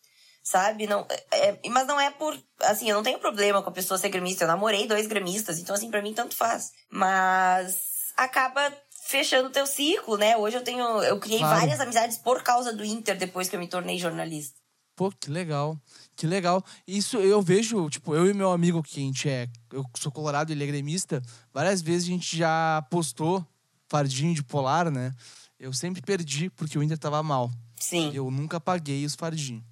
sabe? 0.45 0.87
Não, 0.87 1.05
é, 1.33 1.59
mas 1.69 1.85
não 1.85 2.01
é 2.01 2.09
por. 2.09 2.41
Assim, 2.61 2.89
eu 2.89 2.95
não 2.95 3.03
tenho 3.03 3.19
problema 3.19 3.61
com 3.61 3.69
a 3.69 3.73
pessoa 3.73 3.99
ser 3.99 4.11
gremista. 4.11 4.45
Eu 4.45 4.49
namorei 4.49 4.87
dois 4.87 5.09
gremistas, 5.09 5.59
então, 5.59 5.75
assim, 5.75 5.91
para 5.91 6.01
mim 6.01 6.15
tanto 6.15 6.37
faz. 6.37 6.71
Mas 6.89 8.13
acaba 8.17 8.73
fechando 9.07 9.49
o 9.49 9.53
teu 9.53 9.67
ciclo, 9.67 10.17
né? 10.17 10.37
Hoje 10.37 10.57
eu 10.57 10.63
tenho. 10.63 10.85
Eu 11.03 11.19
criei 11.19 11.41
claro. 11.41 11.59
várias 11.59 11.81
amizades 11.81 12.17
por 12.17 12.45
causa 12.45 12.73
do 12.73 12.85
Inter 12.85 13.19
depois 13.19 13.49
que 13.49 13.57
eu 13.57 13.61
me 13.61 13.67
tornei 13.67 13.99
jornalista. 13.99 14.55
Pô, 14.95 15.11
que 15.11 15.29
legal. 15.29 15.77
Que 16.15 16.29
legal. 16.29 16.65
Isso 16.87 17.19
eu 17.19 17.43
vejo, 17.43 17.91
tipo, 17.91 18.15
eu 18.15 18.31
e 18.31 18.33
meu 18.33 18.53
amigo 18.53 18.83
que 18.85 19.01
a 19.01 19.03
gente 19.03 19.29
é. 19.29 19.49
Eu 19.73 19.85
sou 19.99 20.13
colorado, 20.13 20.53
ele 20.53 20.63
é 20.63 20.67
gremista. 20.67 21.21
Várias 21.53 21.83
vezes 21.83 22.05
a 22.05 22.13
gente 22.13 22.37
já 22.37 22.87
postou 22.89 23.45
fardinho 23.89 24.33
de 24.33 24.43
polar, 24.43 24.91
né? 24.91 25.13
Eu 25.59 25.73
sempre 25.73 26.03
perdi 26.03 26.51
porque 26.51 26.79
o 26.79 26.83
Inter 26.83 26.99
tava 26.99 27.23
mal. 27.23 27.51
Sim. 27.79 28.11
Eu 28.15 28.31
nunca 28.31 28.61
paguei 28.61 29.05
os 29.05 29.15
fardinhos. 29.15 29.63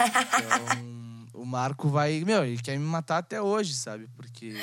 Então, 0.00 1.28
o 1.42 1.44
Marco 1.44 1.88
vai. 1.88 2.24
Meu, 2.24 2.44
ele 2.44 2.60
quer 2.60 2.78
me 2.78 2.84
matar 2.84 3.18
até 3.18 3.40
hoje, 3.40 3.74
sabe? 3.74 4.08
Porque. 4.16 4.56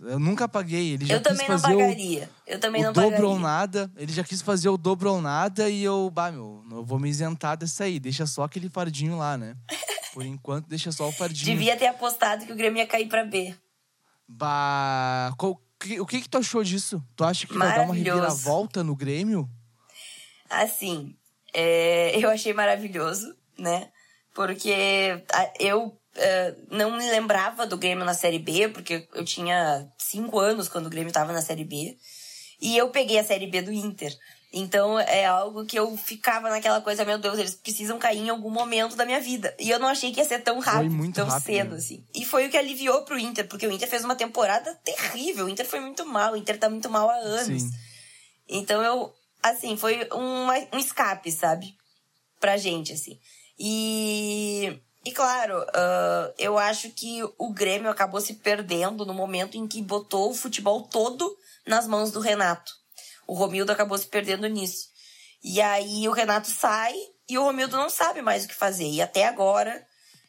Eu 0.00 0.18
nunca 0.18 0.48
paguei. 0.48 0.92
Ele 0.92 1.04
já 1.04 1.14
eu 1.14 1.22
também 1.22 1.48
não 1.48 1.60
pagaria. 1.60 2.30
O, 2.46 2.50
eu 2.50 2.58
também 2.58 2.80
o 2.80 2.84
não 2.86 2.92
dobro 2.92 3.10
pagaria. 3.10 3.28
ou 3.28 3.38
nada. 3.38 3.90
Ele 3.96 4.12
já 4.12 4.24
quis 4.24 4.40
fazer 4.40 4.68
o 4.70 4.78
dobro 4.78 5.12
ou 5.12 5.20
nada 5.20 5.68
e 5.68 5.82
eu, 5.82 6.10
bah, 6.10 6.32
meu, 6.32 6.64
eu 6.70 6.84
vou 6.84 6.98
me 6.98 7.08
isentar 7.08 7.56
dessa 7.56 7.84
aí. 7.84 8.00
Deixa 8.00 8.26
só 8.26 8.44
aquele 8.44 8.70
fardinho 8.70 9.18
lá, 9.18 9.36
né? 9.36 9.54
Por 10.14 10.24
enquanto, 10.24 10.66
deixa 10.68 10.90
só 10.90 11.08
o 11.08 11.12
fardinho. 11.12 11.44
Devia 11.44 11.76
ter 11.76 11.86
apostado 11.86 12.46
que 12.46 12.52
o 12.52 12.56
Grêmio 12.56 12.78
ia 12.78 12.86
cair 12.86 13.08
pra 13.08 13.24
B. 13.24 13.54
Bah. 14.26 15.34
Qual, 15.36 15.60
o 15.98 16.06
que, 16.06 16.22
que 16.22 16.28
tu 16.28 16.38
achou 16.38 16.64
disso? 16.64 17.02
Tu 17.14 17.22
acha 17.22 17.46
que 17.46 17.56
vai 17.56 17.74
dar 17.74 17.82
uma 17.82 17.94
reviravolta 17.94 18.82
no 18.82 18.96
Grêmio? 18.96 19.48
Assim, 20.50 21.16
é, 21.54 22.18
eu 22.18 22.28
achei 22.28 22.52
maravilhoso, 22.52 23.34
né? 23.56 23.88
Porque 24.34 25.22
eu 25.58 25.96
é, 26.16 26.54
não 26.70 26.96
me 26.96 27.08
lembrava 27.10 27.66
do 27.66 27.78
Grêmio 27.78 28.04
na 28.04 28.14
Série 28.14 28.38
B, 28.38 28.68
porque 28.68 29.08
eu 29.14 29.24
tinha 29.24 29.88
cinco 29.96 30.38
anos 30.38 30.68
quando 30.68 30.86
o 30.86 30.90
Grêmio 30.90 31.08
estava 31.08 31.32
na 31.32 31.42
Série 31.42 31.64
B. 31.64 31.96
E 32.60 32.76
eu 32.76 32.90
peguei 32.90 33.18
a 33.18 33.24
Série 33.24 33.46
B 33.46 33.62
do 33.62 33.72
Inter. 33.72 34.16
Então 34.52 34.98
é 34.98 35.24
algo 35.24 35.64
que 35.64 35.78
eu 35.78 35.96
ficava 35.96 36.50
naquela 36.50 36.80
coisa, 36.80 37.04
meu 37.04 37.18
Deus, 37.18 37.38
eles 37.38 37.54
precisam 37.54 37.98
cair 38.00 38.18
em 38.18 38.30
algum 38.30 38.50
momento 38.50 38.96
da 38.96 39.06
minha 39.06 39.20
vida. 39.20 39.54
E 39.60 39.70
eu 39.70 39.78
não 39.78 39.86
achei 39.86 40.12
que 40.12 40.18
ia 40.18 40.24
ser 40.24 40.40
tão 40.40 40.58
rápido, 40.58 41.12
tão 41.12 41.28
rápido, 41.28 41.46
cedo, 41.46 41.70
né? 41.70 41.76
assim. 41.76 42.04
E 42.12 42.24
foi 42.24 42.46
o 42.46 42.50
que 42.50 42.58
aliviou 42.58 43.04
pro 43.04 43.18
Inter, 43.18 43.46
porque 43.46 43.66
o 43.66 43.72
Inter 43.72 43.88
fez 43.88 44.04
uma 44.04 44.16
temporada 44.16 44.74
terrível. 44.84 45.46
O 45.46 45.48
Inter 45.48 45.66
foi 45.66 45.78
muito 45.78 46.04
mal, 46.04 46.32
o 46.32 46.36
Inter 46.36 46.58
tá 46.58 46.68
muito 46.68 46.90
mal 46.90 47.08
há 47.08 47.14
anos. 47.14 47.62
Sim. 47.62 47.70
Então 48.48 48.82
eu, 48.82 49.14
assim, 49.42 49.76
foi 49.76 50.08
um, 50.12 50.46
um 50.72 50.78
escape, 50.78 51.30
sabe? 51.30 51.76
Pra 52.38 52.56
gente, 52.56 52.92
assim. 52.92 53.18
E. 53.58 54.80
E 55.02 55.12
claro, 55.12 55.62
uh, 55.62 56.34
eu 56.38 56.58
acho 56.58 56.90
que 56.90 57.22
o 57.38 57.54
Grêmio 57.54 57.90
acabou 57.90 58.20
se 58.20 58.34
perdendo 58.34 59.06
no 59.06 59.14
momento 59.14 59.56
em 59.56 59.66
que 59.66 59.80
botou 59.80 60.30
o 60.30 60.34
futebol 60.34 60.82
todo 60.82 61.34
nas 61.66 61.86
mãos 61.86 62.10
do 62.10 62.20
Renato. 62.20 62.70
O 63.26 63.32
Romildo 63.32 63.72
acabou 63.72 63.96
se 63.96 64.06
perdendo 64.06 64.46
nisso. 64.46 64.88
E 65.42 65.58
aí 65.60 66.06
o 66.06 66.12
Renato 66.12 66.48
sai 66.50 66.92
e 67.26 67.38
o 67.38 67.44
Romildo 67.44 67.78
não 67.78 67.88
sabe 67.88 68.20
mais 68.20 68.44
o 68.44 68.48
que 68.48 68.54
fazer. 68.54 68.90
E 68.90 69.00
até 69.00 69.26
agora 69.26 69.82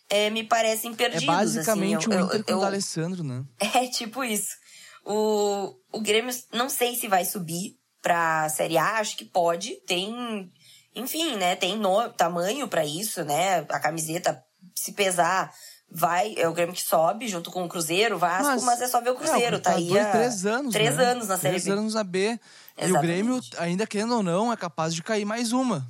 é, 0.09 0.29
me 0.29 0.43
parecem 0.43 0.93
perdidos. 0.93 1.23
É 1.23 1.27
basicamente 1.27 2.07
assim. 2.07 2.21
o 2.21 2.25
Inter 2.25 2.43
com 2.43 2.53
o 2.53 2.63
Alessandro, 2.63 3.23
né? 3.23 3.43
É 3.59 3.87
tipo 3.87 4.23
isso. 4.23 4.55
O, 5.03 5.75
o 5.91 5.99
Grêmio 5.99 6.33
não 6.53 6.69
sei 6.69 6.95
se 6.95 7.07
vai 7.07 7.25
subir 7.25 7.80
pra 8.01 8.49
Série 8.49 8.77
A, 8.77 8.99
acho 8.99 9.15
que 9.15 9.25
pode. 9.25 9.75
Tem, 9.87 10.51
enfim, 10.95 11.35
né? 11.35 11.55
Tem 11.55 11.77
no, 11.77 12.09
tamanho 12.09 12.67
para 12.67 12.85
isso, 12.85 13.23
né? 13.23 13.59
A 13.69 13.79
camiseta, 13.79 14.43
se 14.75 14.93
pesar, 14.93 15.53
vai, 15.89 16.33
é 16.37 16.47
o 16.47 16.53
Grêmio 16.53 16.73
que 16.73 16.81
sobe 16.81 17.27
junto 17.27 17.51
com 17.51 17.63
o 17.63 17.69
Cruzeiro, 17.69 18.15
o 18.15 18.19
Vasco, 18.19 18.45
mas, 18.45 18.63
mas 18.63 18.81
é 18.81 18.87
só 18.87 19.01
ver 19.01 19.11
o 19.11 19.15
Cruzeiro, 19.15 19.57
é, 19.57 19.59
tá, 19.59 19.75
aí 19.75 19.87
dois, 19.87 20.07
três 20.07 20.45
anos, 20.45 20.73
três 20.73 20.95
né? 20.95 21.03
anos 21.03 21.27
na 21.27 21.37
Série 21.37 21.55
três 21.55 21.65
B. 21.65 21.71
anos 21.71 21.93
na 21.93 22.03
B. 22.03 22.39
Exatamente. 22.77 22.89
E 22.89 22.91
o 22.91 23.01
Grêmio, 23.01 23.41
ainda 23.57 23.85
querendo 23.85 24.15
ou 24.15 24.23
não, 24.23 24.51
é 24.51 24.57
capaz 24.57 24.95
de 24.95 25.03
cair 25.03 25.25
mais 25.25 25.51
uma. 25.51 25.85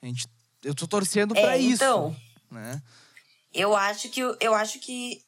A 0.00 0.06
gente, 0.06 0.26
eu 0.64 0.74
tô 0.74 0.86
torcendo 0.86 1.36
É, 1.36 1.40
pra 1.42 1.58
isso. 1.58 1.74
então. 1.74 2.16
Né? 2.50 2.80
Eu 3.52 3.74
acho 3.76 4.08
que 4.08 4.20
eu 4.20 4.54
acho 4.54 4.78
que 4.78 5.22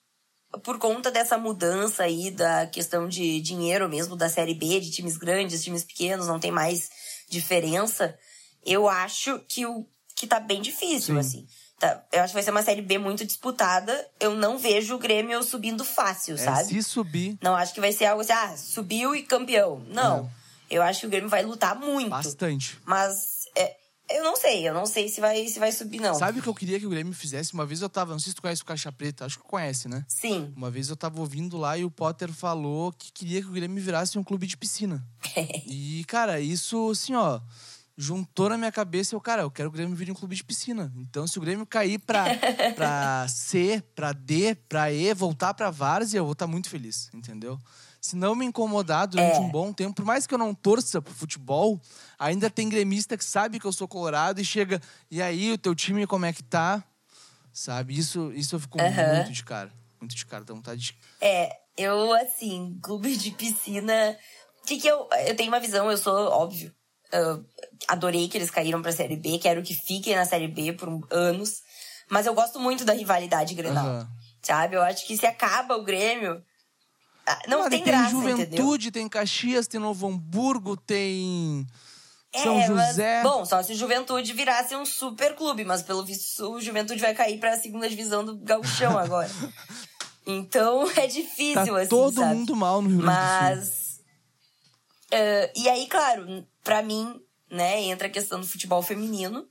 por 0.63 0.79
conta 0.79 1.11
dessa 1.11 1.39
mudança 1.39 2.03
aí 2.03 2.31
da 2.31 2.67
questão 2.67 3.09
de 3.09 3.41
dinheiro 3.41 3.89
mesmo 3.89 4.17
da 4.17 4.29
Série 4.29 4.55
B, 4.55 4.81
de 4.81 4.91
times 4.91 5.17
grandes, 5.17 5.63
times 5.63 5.85
pequenos, 5.85 6.27
não 6.27 6.41
tem 6.41 6.51
mais 6.51 6.91
diferença. 7.29 8.17
Eu 8.65 8.89
acho 8.89 9.39
que 9.49 9.65
o 9.65 9.87
que 10.15 10.27
tá 10.27 10.39
bem 10.41 10.61
difícil 10.61 11.15
Sim. 11.15 11.19
assim. 11.21 11.47
Tá, 11.79 12.05
eu 12.13 12.21
acho 12.21 12.33
que 12.33 12.35
vai 12.35 12.43
ser 12.43 12.51
uma 12.51 12.63
Série 12.63 12.83
B 12.83 12.99
muito 12.99 13.25
disputada. 13.25 14.07
Eu 14.21 14.35
não 14.35 14.59
vejo 14.59 14.95
o 14.95 14.99
Grêmio 14.99 15.43
subindo 15.43 15.83
fácil, 15.83 16.35
É, 16.35 16.39
sabe? 16.39 16.69
se 16.69 16.83
subir 16.83 17.39
Não 17.41 17.57
acho 17.57 17.73
que 17.73 17.81
vai 17.81 17.91
ser 17.93 18.05
algo 18.05 18.21
assim, 18.21 18.33
ah, 18.33 18.55
subiu 18.57 19.15
e 19.15 19.23
campeão. 19.23 19.83
Não. 19.89 20.31
Eu 20.69 20.83
acho 20.83 21.01
que 21.01 21.07
o 21.07 21.11
Grêmio 21.11 21.31
vai 21.31 21.43
lutar 21.43 21.75
muito. 21.75 22.11
bastante. 22.11 22.79
Mas 22.85 23.47
é, 23.57 23.77
eu 24.13 24.25
não 24.25 24.37
sei, 24.37 24.69
eu 24.69 24.75
não 24.75 24.87
sei 24.87 25.09
se 25.09 25.21
vai, 25.21 25.47
se 25.47 25.59
vai 25.59 25.73
subir, 25.73 26.01
não. 26.01 26.15
Sabe 26.15 26.41
o 26.41 26.43
que 26.43 26.49
eu 26.49 26.55
queria 26.55 26.79
que 26.79 26.87
o 26.87 26.91
Grêmio 26.91 27.13
fizesse? 27.13 27.55
Uma 27.55 27.65
vez 27.65 27.81
eu 27.83 27.89
tava, 27.89 28.13
não 28.13 28.19
sei 28.19 28.31
se 28.31 28.37
tu 28.37 28.43
conhece 28.43 28.63
o 28.63 28.65
Caixa 28.65 28.91
Preta, 28.91 29.25
acho 29.25 29.39
que 29.39 29.45
conhece, 29.45 29.89
né? 29.89 30.05
Sim. 30.09 30.53
Uma 30.57 30.71
vez 30.71 30.89
eu 30.89 30.97
tava 30.97 31.21
ouvindo 31.21 31.57
lá 31.57 31.77
e 31.79 31.85
o 31.85 31.91
Potter 31.91 32.33
falou 32.33 32.93
que 32.93 33.13
queria 33.13 33.41
que 33.41 33.49
o 33.49 33.53
Grêmio 33.53 33.83
virasse 33.83 34.19
um 34.19 34.25
clube 34.25 34.47
de 34.47 34.57
piscina. 34.57 35.05
e, 35.67 36.05
cara, 36.07 36.41
isso, 36.41 36.91
assim, 36.91 37.15
ó, 37.15 37.41
juntou 37.97 38.49
na 38.49 38.57
minha 38.57 38.73
cabeça. 38.73 39.15
Eu, 39.15 39.21
cara, 39.21 39.43
eu 39.43 39.51
quero 39.51 39.71
que 39.71 39.75
o 39.75 39.79
Grêmio 39.79 39.95
vire 39.95 40.11
um 40.11 40.15
clube 40.15 40.35
de 40.35 40.43
piscina. 40.43 40.93
Então, 40.97 41.27
se 41.27 41.39
o 41.39 41.41
Grêmio 41.41 41.67
cair 41.67 41.99
pra, 41.99 42.25
pra 42.75 43.27
C, 43.29 43.83
pra 43.95 44.13
D, 44.13 44.55
pra 44.69 44.93
E, 44.93 45.13
voltar 45.15 45.55
pra 45.55 45.71
Várzea, 45.71 46.19
eu 46.19 46.25
vou 46.25 46.33
estar 46.33 46.47
muito 46.47 46.69
feliz, 46.69 47.11
entendeu? 47.13 47.59
Se 48.01 48.17
não 48.17 48.35
me 48.35 48.47
incomodar 48.47 49.07
durante 49.07 49.37
É. 49.37 49.41
um 49.41 49.51
bom 49.51 49.73
tempo, 49.73 49.95
por 49.97 50.05
mais 50.05 50.27
que 50.27 50.33
eu 50.33 50.39
não 50.39 50.55
torça 50.55 51.03
pro 51.03 51.13
futebol, 51.13 51.79
ainda 52.19 52.49
tem 52.49 52.69
gremista 52.69 53.17
que 53.17 53.25
sabe 53.25 53.61
que 53.61 53.67
eu 53.67 53.73
sou 53.73 53.87
colorado 53.87 54.41
e 54.41 54.45
chega, 54.45 54.81
e 55.11 55.21
aí, 55.21 55.53
o 55.53 55.59
teu 55.59 55.75
time 55.75 56.07
como 56.07 56.25
é 56.25 56.33
que 56.33 56.43
tá? 56.43 56.83
Sabe? 57.53 57.99
Isso, 57.99 58.33
isso 58.33 58.55
eu 58.57 58.61
fico 58.61 58.79
muito 58.79 59.33
de 59.33 59.45
cara. 59.45 59.71
Muito 60.01 60.15
de 60.15 60.25
cara, 60.25 60.45
dá 60.45 60.55
vontade 60.55 60.81
de 60.81 60.97
É, 61.21 61.51
eu, 61.77 62.13
assim, 62.15 62.79
clube 62.83 63.15
de 63.17 63.33
piscina. 63.33 64.17
O 64.63 64.67
que 64.67 64.79
que 64.79 64.89
eu. 64.89 65.07
Eu 65.27 65.37
tenho 65.37 65.51
uma 65.51 65.61
visão, 65.61 65.91
eu 65.91 65.99
sou, 65.99 66.15
óbvio. 66.31 66.73
eu 67.13 67.45
adorei 67.89 68.29
que 68.29 68.39
eles 68.39 68.51
caíram 68.51 68.81
pra 68.81 68.93
Série 68.93 69.17
B, 69.17 69.39
quero 69.39 69.63
que 69.63 69.75
fiquem 69.75 70.15
na 70.15 70.25
Série 70.25 70.49
B 70.49 70.73
por 70.73 70.89
anos. 71.11 71.61
Mas 72.09 72.25
eu 72.25 72.35
gosto 72.35 72.59
muito 72.61 72.85
da 72.85 72.93
rivalidade 72.93 73.55
Grenal. 73.55 74.07
Sabe? 74.43 74.77
Eu 74.77 74.83
acho 74.83 75.07
que 75.07 75.17
se 75.19 75.27
acaba 75.27 75.77
o 75.77 75.85
Grêmio. 75.85 76.43
Ah, 77.33 77.43
Não 77.49 77.59
Cara, 77.59 77.71
tem, 77.71 77.83
tem 77.83 77.93
graça, 77.93 78.11
Juventude, 78.11 78.43
entendeu? 78.89 78.93
tem 78.93 79.09
Caxias, 79.09 79.67
tem 79.67 79.81
Novo 79.81 80.07
Hamburgo, 80.09 80.77
tem 80.77 81.67
É, 82.33 82.43
São 82.43 82.57
mas- 82.57 82.67
José. 82.67 83.23
bom, 83.23 83.45
só 83.45 83.63
se 83.63 83.73
o 83.73 83.77
Juventude 83.77 84.33
virasse 84.33 84.75
um 84.77 84.85
super 84.87 85.35
clube, 85.35 85.65
mas 85.65 85.83
pelo 85.83 86.05
visto 86.05 86.53
o 86.53 86.61
Juventude 86.61 87.01
vai 87.01 87.15
cair 87.15 87.39
pra 87.39 87.59
segunda 87.59 87.89
divisão 87.89 88.25
do 88.25 88.37
Gauchão 88.37 88.97
agora. 88.99 89.31
Então 90.27 90.89
é 90.93 90.95
tá 90.95 91.07
difícil, 91.07 91.77
assim. 91.77 91.89
todo 91.89 92.21
sabe? 92.21 92.35
mundo 92.35 92.55
mal 92.55 92.81
no 92.83 92.89
Rio 92.89 92.99
Grande 92.99 93.17
do 93.17 93.21
Sul. 93.23 93.41
Mas. 93.41 94.01
eh, 95.11 95.53
e 95.57 95.69
aí, 95.69 95.87
claro, 95.87 96.47
pra 96.63 96.83
mim, 96.83 97.21
né, 97.51 97.81
entra 97.83 98.07
a 98.07 98.11
questão 98.11 98.41
do 98.41 98.47
futebol 98.47 98.81
feminino, 98.83 99.47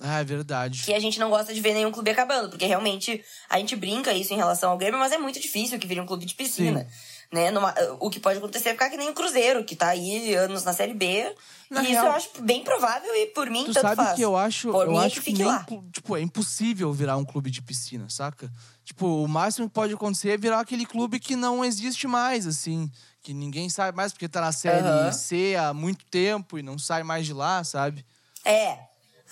Ah, 0.00 0.18
é 0.20 0.24
verdade. 0.24 0.82
que 0.82 0.92
a 0.92 0.98
gente 0.98 1.20
não 1.20 1.30
gosta 1.30 1.54
de 1.54 1.60
ver 1.60 1.72
nenhum 1.74 1.92
clube 1.92 2.10
acabando, 2.10 2.48
porque 2.50 2.66
realmente 2.66 3.22
a 3.48 3.58
gente 3.58 3.76
brinca 3.76 4.12
isso 4.12 4.32
em 4.32 4.36
relação 4.36 4.70
ao 4.72 4.78
Grêmio, 4.78 4.98
mas 4.98 5.12
é 5.12 5.18
muito 5.18 5.38
difícil 5.38 5.78
que 5.78 5.86
vire 5.86 6.00
um 6.00 6.06
clube 6.06 6.24
de 6.26 6.34
piscina. 6.34 6.86
Né? 7.32 7.50
Numa- 7.50 7.74
o 8.00 8.08
que 8.10 8.20
pode 8.20 8.38
acontecer 8.38 8.68
é 8.68 8.72
ficar 8.72 8.90
que 8.90 8.96
nem 8.96 9.08
o 9.10 9.14
Cruzeiro, 9.14 9.64
que 9.64 9.74
tá 9.74 9.88
aí 9.88 10.34
anos 10.34 10.62
na 10.62 10.72
Série 10.72 10.94
B. 10.94 11.34
Na 11.70 11.82
e 11.82 11.86
real- 11.88 12.04
isso 12.04 12.12
eu 12.12 12.16
acho 12.16 12.42
bem 12.42 12.62
provável 12.62 13.12
e 13.16 13.26
por 13.28 13.50
mim 13.50 13.64
Tu 13.64 13.72
tanto 13.72 13.80
sabe 13.82 13.96
faz. 13.96 14.14
que 14.16 14.22
eu 14.22 14.36
acho, 14.36 14.70
Por 14.70 14.86
eu 14.86 14.92
mim 14.92 14.98
acho 14.98 15.20
que 15.20 15.32
que, 15.32 15.42
nem, 15.42 15.90
tipo, 15.90 16.16
é 16.16 16.20
impossível 16.20 16.92
virar 16.92 17.16
um 17.16 17.24
clube 17.24 17.50
de 17.50 17.60
piscina, 17.62 18.08
saca? 18.08 18.52
Tipo, 18.84 19.06
o 19.24 19.26
máximo 19.26 19.66
que 19.68 19.74
pode 19.74 19.92
acontecer 19.94 20.30
é 20.30 20.36
virar 20.36 20.60
aquele 20.60 20.84
clube 20.86 21.18
que 21.18 21.34
não 21.34 21.64
existe 21.64 22.06
mais, 22.06 22.46
assim, 22.46 22.90
que 23.22 23.32
ninguém 23.34 23.68
sabe 23.70 23.96
mais 23.96 24.12
porque 24.12 24.28
tá 24.28 24.40
na 24.40 24.52
série 24.52 24.86
Aham. 24.86 25.12
C 25.12 25.56
há 25.58 25.72
muito 25.74 26.04
tempo 26.06 26.58
e 26.58 26.62
não 26.62 26.78
sai 26.78 27.02
mais 27.02 27.26
de 27.26 27.32
lá, 27.32 27.64
sabe? 27.64 28.04
É. 28.44 28.78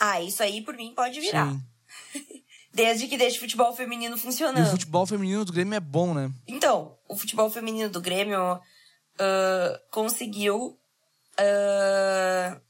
Ah, 0.01 0.21
isso 0.21 0.43
aí 0.43 0.63
por 0.63 0.75
mim 0.75 0.93
pode 0.97 1.21
virar. 1.21 1.51
Sim. 1.51 1.63
Desde 2.75 3.07
que 3.07 3.19
deixe 3.19 3.37
o 3.37 3.41
futebol 3.41 3.75
feminino 3.75 4.17
E 4.17 4.19
funcionando. 4.19 4.67
o 4.67 4.71
futebol 4.71 5.07
feminino 5.07 5.45
do 5.45 5.53
Grêmio 5.53 5.75
é 5.75 5.81
bom, 5.81 6.15
né? 6.15 6.33
Então, 6.49 6.97
o 7.09 7.17
futebol 7.17 7.51
feminino 7.51 7.91
do 7.91 8.01
Grêmio 8.01 8.61
ah, 9.19 9.81
conseguiu 9.91 10.79
ah, 11.39 12.61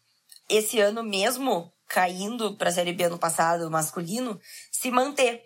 esse 0.49 0.81
ano 0.81 1.03
mesmo 1.03 1.73
caindo 1.89 2.57
para 2.57 2.71
a 2.71 2.73
Série 2.73 2.93
B 2.93 3.05
ano 3.05 3.19
passado 3.19 3.71
masculino 3.71 4.41
se 4.71 4.91
manter, 4.91 5.43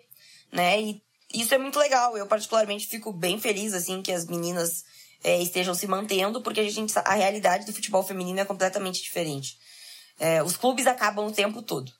né? 0.51 0.81
E 0.81 1.03
isso 1.33 1.53
é 1.53 1.57
muito 1.57 1.77
legal. 1.77 2.17
Eu, 2.17 2.25
particularmente, 2.25 2.87
fico 2.87 3.11
bem 3.11 3.39
feliz, 3.39 3.73
assim, 3.73 4.01
que 4.01 4.11
as 4.11 4.25
meninas 4.25 4.83
é, 5.23 5.41
estejam 5.41 5.75
se 5.75 5.87
mantendo, 5.87 6.41
porque 6.41 6.61
a 6.61 6.69
gente 6.69 6.93
a 6.97 7.13
realidade 7.13 7.65
do 7.65 7.73
futebol 7.73 8.03
feminino 8.03 8.39
é 8.39 8.45
completamente 8.45 9.01
diferente. 9.01 9.57
É, 10.19 10.41
os 10.41 10.57
clubes 10.57 10.87
acabam 10.87 11.27
o 11.27 11.31
tempo 11.31 11.61
todo. 11.61 11.91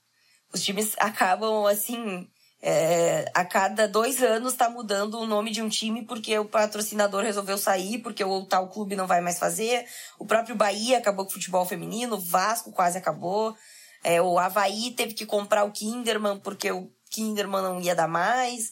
Os 0.53 0.63
times 0.63 0.95
acabam, 0.99 1.65
assim, 1.65 2.27
é, 2.61 3.29
a 3.35 3.45
cada 3.45 3.87
dois 3.87 4.21
anos 4.23 4.53
está 4.53 4.69
mudando 4.69 5.19
o 5.19 5.27
nome 5.27 5.51
de 5.51 5.61
um 5.61 5.69
time 5.69 6.03
porque 6.03 6.37
o 6.39 6.45
patrocinador 6.45 7.23
resolveu 7.23 7.57
sair, 7.57 7.99
porque 7.99 8.23
o 8.23 8.45
tal 8.45 8.69
clube 8.69 8.95
não 8.95 9.05
vai 9.05 9.21
mais 9.21 9.37
fazer. 9.37 9.85
O 10.17 10.25
próprio 10.25 10.55
Bahia 10.55 10.97
acabou 10.97 11.25
com 11.25 11.31
o 11.31 11.33
futebol 11.33 11.65
feminino, 11.65 12.15
o 12.15 12.19
Vasco 12.19 12.71
quase 12.71 12.97
acabou. 12.97 13.55
É, 14.03 14.21
o 14.21 14.39
Havaí 14.39 14.91
teve 14.91 15.13
que 15.13 15.25
comprar 15.25 15.63
o 15.65 15.71
Kinderman 15.71 16.39
porque 16.39 16.71
o 16.71 16.91
Kinderman 17.11 17.61
não 17.61 17.81
ia 17.81 17.95
dar 17.95 18.07
mais. 18.07 18.71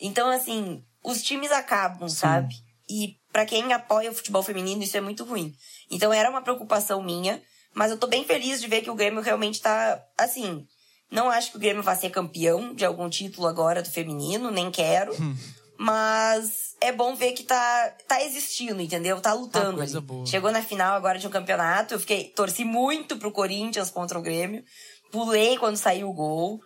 Então, 0.00 0.28
assim, 0.28 0.84
os 1.02 1.22
times 1.22 1.50
acabam, 1.50 2.08
Sim. 2.08 2.16
sabe? 2.16 2.54
E 2.88 3.16
para 3.32 3.46
quem 3.46 3.72
apoia 3.72 4.10
o 4.10 4.14
futebol 4.14 4.42
feminino, 4.42 4.82
isso 4.82 4.96
é 4.96 5.00
muito 5.00 5.24
ruim. 5.24 5.54
Então, 5.90 6.12
era 6.12 6.30
uma 6.30 6.42
preocupação 6.42 7.02
minha, 7.02 7.42
mas 7.74 7.90
eu 7.90 7.98
tô 7.98 8.06
bem 8.06 8.24
feliz 8.24 8.60
de 8.60 8.66
ver 8.66 8.82
que 8.82 8.90
o 8.90 8.94
Grêmio 8.94 9.20
realmente 9.20 9.60
tá, 9.60 10.02
assim, 10.16 10.66
não 11.10 11.30
acho 11.30 11.50
que 11.50 11.56
o 11.56 11.60
Grêmio 11.60 11.82
vai 11.82 11.96
ser 11.96 12.10
campeão 12.10 12.74
de 12.74 12.84
algum 12.84 13.08
título 13.08 13.46
agora 13.46 13.82
do 13.82 13.90
feminino, 13.90 14.50
nem 14.50 14.70
quero. 14.70 15.12
Hum. 15.20 15.36
Mas 15.78 16.76
é 16.80 16.90
bom 16.92 17.14
ver 17.14 17.32
que 17.32 17.44
tá, 17.44 17.94
tá 18.06 18.22
existindo, 18.22 18.82
entendeu? 18.82 19.20
Tá 19.20 19.32
lutando. 19.32 19.80
Ah, 19.80 20.26
Chegou 20.26 20.50
na 20.50 20.60
final 20.60 20.94
agora 20.94 21.18
de 21.18 21.26
um 21.26 21.30
campeonato. 21.30 21.94
Eu 21.94 22.00
fiquei, 22.00 22.24
torci 22.24 22.64
muito 22.64 23.16
pro 23.16 23.32
Corinthians 23.32 23.88
contra 23.88 24.18
o 24.18 24.22
Grêmio. 24.22 24.64
Pulei 25.10 25.56
quando 25.56 25.76
saiu 25.76 26.10
o 26.10 26.12
gol. 26.12 26.60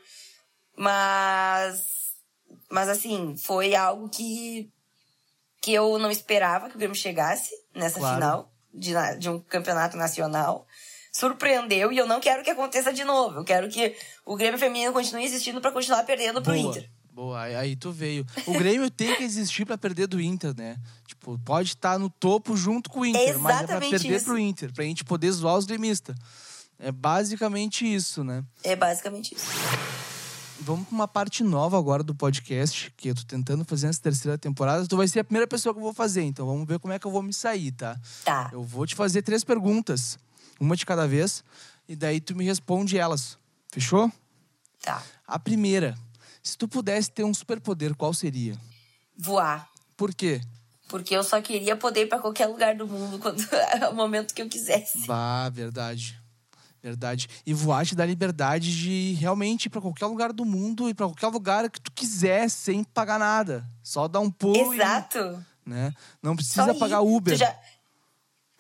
Mas. 0.75 1.85
Mas 2.71 2.89
assim, 2.89 3.37
foi 3.37 3.75
algo 3.75 4.09
que. 4.09 4.71
que 5.61 5.75
eu 5.75 5.99
não 5.99 6.11
esperava 6.11 6.71
que 6.71 6.77
o 6.77 6.79
Grêmio 6.79 6.97
chegasse 6.97 7.51
nessa 7.75 8.01
claro. 8.01 8.15
final 8.15 8.53
de, 8.73 8.95
de 9.19 9.29
um 9.29 9.39
campeonato 9.41 9.97
nacional 9.97 10.67
surpreendeu 11.13 11.93
e 11.93 11.99
eu 11.99 12.07
não 12.07 12.19
quero 12.19 12.43
que 12.43 12.51
aconteça 12.51 12.93
de 12.93 13.05
novo. 13.05 13.41
Eu 13.41 13.45
quero 13.45 13.69
que 13.69 13.95
o 14.25 14.35
Grêmio 14.35 14.59
Feminino 14.59 14.93
continue 14.93 15.25
existindo 15.25 15.61
para 15.61 15.71
continuar 15.71 16.03
perdendo 16.05 16.41
pro 16.41 16.55
Boa. 16.55 16.71
Inter. 16.71 16.91
Boa, 17.13 17.43
aí 17.43 17.77
tu 17.77 17.93
veio. 17.93 18.25
O 18.47 18.55
Grêmio 18.55 18.91
tem 18.91 19.15
que 19.15 19.23
existir 19.23 19.67
para 19.67 19.77
perder 19.77 20.07
do 20.07 20.19
Inter, 20.19 20.57
né? 20.57 20.79
Tipo, 21.07 21.39
pode 21.41 21.69
estar 21.69 21.99
no 21.99 22.09
topo 22.09 22.57
junto 22.57 22.89
com 22.89 23.01
o 23.01 23.07
Inter, 23.07 23.39
mas 23.39 23.61
é 23.61 23.67
pra 23.67 23.81
perder 23.81 24.17
isso. 24.17 24.25
pro 24.25 24.39
Inter, 24.39 24.73
pra 24.73 24.83
gente 24.85 25.05
poder 25.05 25.31
zoar 25.31 25.59
os 25.59 25.67
gremistas. 25.67 26.17
É 26.79 26.91
basicamente 26.91 27.85
isso, 27.85 28.25
né? 28.25 28.43
É 28.65 28.75
basicamente 28.75 29.35
isso. 29.35 29.47
Vamos 30.61 30.87
pra 30.87 30.95
uma 30.95 31.09
parte 31.09 31.45
nova 31.45 31.77
agora 31.77 32.03
do 32.03 32.15
podcast, 32.15 32.91
que 32.97 33.11
eu 33.11 33.15
tô 33.15 33.25
tentando 33.25 33.63
fazer 33.65 33.89
nessa 33.89 34.01
terceira 34.01 34.39
temporada. 34.39 34.87
Tu 34.87 34.97
vai 34.97 35.07
ser 35.07 35.21
a 35.21 35.25
primeira 35.25 35.47
pessoa 35.47 35.75
que 35.75 35.79
eu 35.79 35.85
vou 35.85 35.93
fazer, 35.93 36.23
então 36.23 36.47
vamos 36.47 36.67
ver 36.67 36.79
como 36.79 36.95
é 36.95 36.99
que 36.99 37.07
eu 37.07 37.11
vou 37.11 37.23
me 37.23 37.35
sair, 37.35 37.73
tá? 37.73 38.01
Tá. 38.25 38.49
Eu 38.53 38.63
vou 38.63 38.87
te 38.87 38.95
fazer 38.95 39.21
três 39.21 39.45
perguntas 39.45 40.17
uma 40.63 40.77
de 40.77 40.87
cada 40.87 41.09
vez, 41.09 41.43
e 41.89 41.97
daí 41.97 42.21
tu 42.21 42.37
me 42.37 42.45
responde 42.45 42.97
elas. 42.97 43.37
Fechou? 43.73 44.11
Tá. 44.81 45.03
A 45.27 45.39
primeira, 45.39 45.97
se 46.43 46.57
tu 46.57 46.69
pudesse 46.69 47.11
ter 47.11 47.25
um 47.25 47.35
superpoder, 47.35 47.95
qual 47.97 48.15
seria? 48.15 48.57
Voar. 49.17 49.69
Por 49.97 50.15
quê? 50.15 50.41
Porque 50.89 51.17
eu 51.17 51.25
só 51.25 51.41
queria 51.41 51.77
poder 51.77 52.03
ir 52.03 52.07
pra 52.07 52.19
qualquer 52.19 52.47
lugar 52.47 52.77
do 52.77 52.87
mundo 52.87 53.19
quando 53.21 53.41
o 53.91 53.95
momento 53.95 54.33
que 54.33 54.43
eu 54.43 54.49
quisesse. 54.49 55.07
Bah, 55.07 55.49
verdade. 55.49 56.21
Verdade. 56.83 57.29
E 57.47 57.55
voar 57.55 57.87
te 57.87 57.95
dá 57.95 58.05
liberdade 58.05 58.77
de 58.77 59.13
realmente 59.15 59.67
ir 59.67 59.71
pra 59.71 59.81
qualquer 59.81 60.07
lugar 60.07 60.33
do 60.33 60.45
mundo 60.45 60.89
e 60.89 60.95
pra 60.95 61.07
qualquer 61.07 61.29
lugar 61.29 61.71
que 61.71 61.81
tu 61.81 61.93
quiser, 61.93 62.49
sem 62.51 62.83
pagar 62.85 63.19
nada. 63.19 63.65
Só 63.83 64.09
dar 64.09 64.21
um 64.21 64.31
pulo. 64.31 64.75
Exato. 64.75 65.45
E, 65.65 65.71
né? 65.71 65.95
Não 66.21 66.35
precisa 66.35 66.75
pagar 66.75 67.01
Uber. 67.01 67.35
Tu 67.35 67.39
já, 67.39 67.57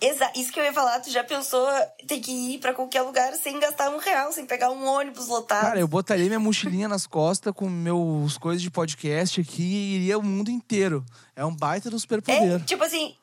Exa 0.03 0.33
isso 0.35 0.53
que 0.53 0.59
eu 0.59 0.65
ia 0.65 0.73
falar, 0.73 0.99
tu 0.99 1.13
já 1.13 1.23
pensou 1.23 1.65
ter 2.09 2.19
que 2.19 2.33
ir 2.33 2.59
para 2.59 2.75
qualquer 2.75 3.03
lugar 3.03 3.35
sem 3.35 3.61
gastar 3.61 3.89
um 3.89 3.99
real, 3.99 4.33
sem 4.33 4.45
pegar 4.45 4.73
um 4.73 4.85
ônibus 4.85 5.29
lotado? 5.29 5.63
Cara, 5.63 5.79
eu 5.79 5.87
botaria 5.87 6.27
minha 6.27 6.41
mochilinha 6.41 6.89
nas 6.89 7.07
costas 7.07 7.55
com 7.55 7.69
meus 7.69 8.37
coisas 8.37 8.61
de 8.61 8.69
podcast 8.69 9.41
aqui 9.41 9.63
e 9.63 9.95
iria 9.95 10.19
o 10.19 10.23
mundo 10.23 10.51
inteiro. 10.51 11.05
É 11.37 11.45
um 11.45 11.55
baita 11.55 11.89
do 11.89 11.97
superpoder. 12.01 12.57
É, 12.57 12.65
tipo 12.65 12.83
assim, 12.83 13.15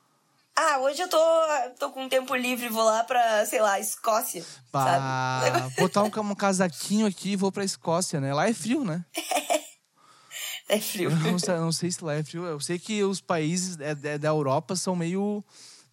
ah, 0.56 0.80
hoje 0.80 1.02
eu 1.02 1.10
tô, 1.10 1.20
tô 1.78 1.90
com 1.90 2.08
tempo 2.08 2.34
livre, 2.34 2.70
vou 2.70 2.86
lá 2.86 3.04
pra, 3.04 3.46
sei 3.46 3.60
lá, 3.60 3.78
Escócia. 3.78 4.46
Bah, 4.72 5.42
sabe? 5.42 5.76
botar 5.80 6.04
um, 6.04 6.32
um 6.32 6.36
casaquinho 6.36 7.06
aqui 7.06 7.32
e 7.32 7.36
vou 7.36 7.52
pra 7.52 7.66
Escócia, 7.66 8.22
né? 8.22 8.34
Lá 8.34 8.48
é 8.48 8.54
frio, 8.54 8.86
né? 8.86 9.04
é 10.70 10.80
frio. 10.80 11.10
Não, 11.12 11.60
não, 11.62 11.72
sei 11.74 11.92
se 11.92 12.02
lá 12.02 12.14
é 12.14 12.24
frio. 12.24 12.46
Eu 12.46 12.60
sei 12.62 12.80
que 12.80 13.04
os 13.04 13.20
países 13.20 13.78
é, 13.82 13.92
é, 13.92 14.18
da 14.18 14.30
Europa 14.30 14.78
são 14.78 14.96
meio 14.96 15.44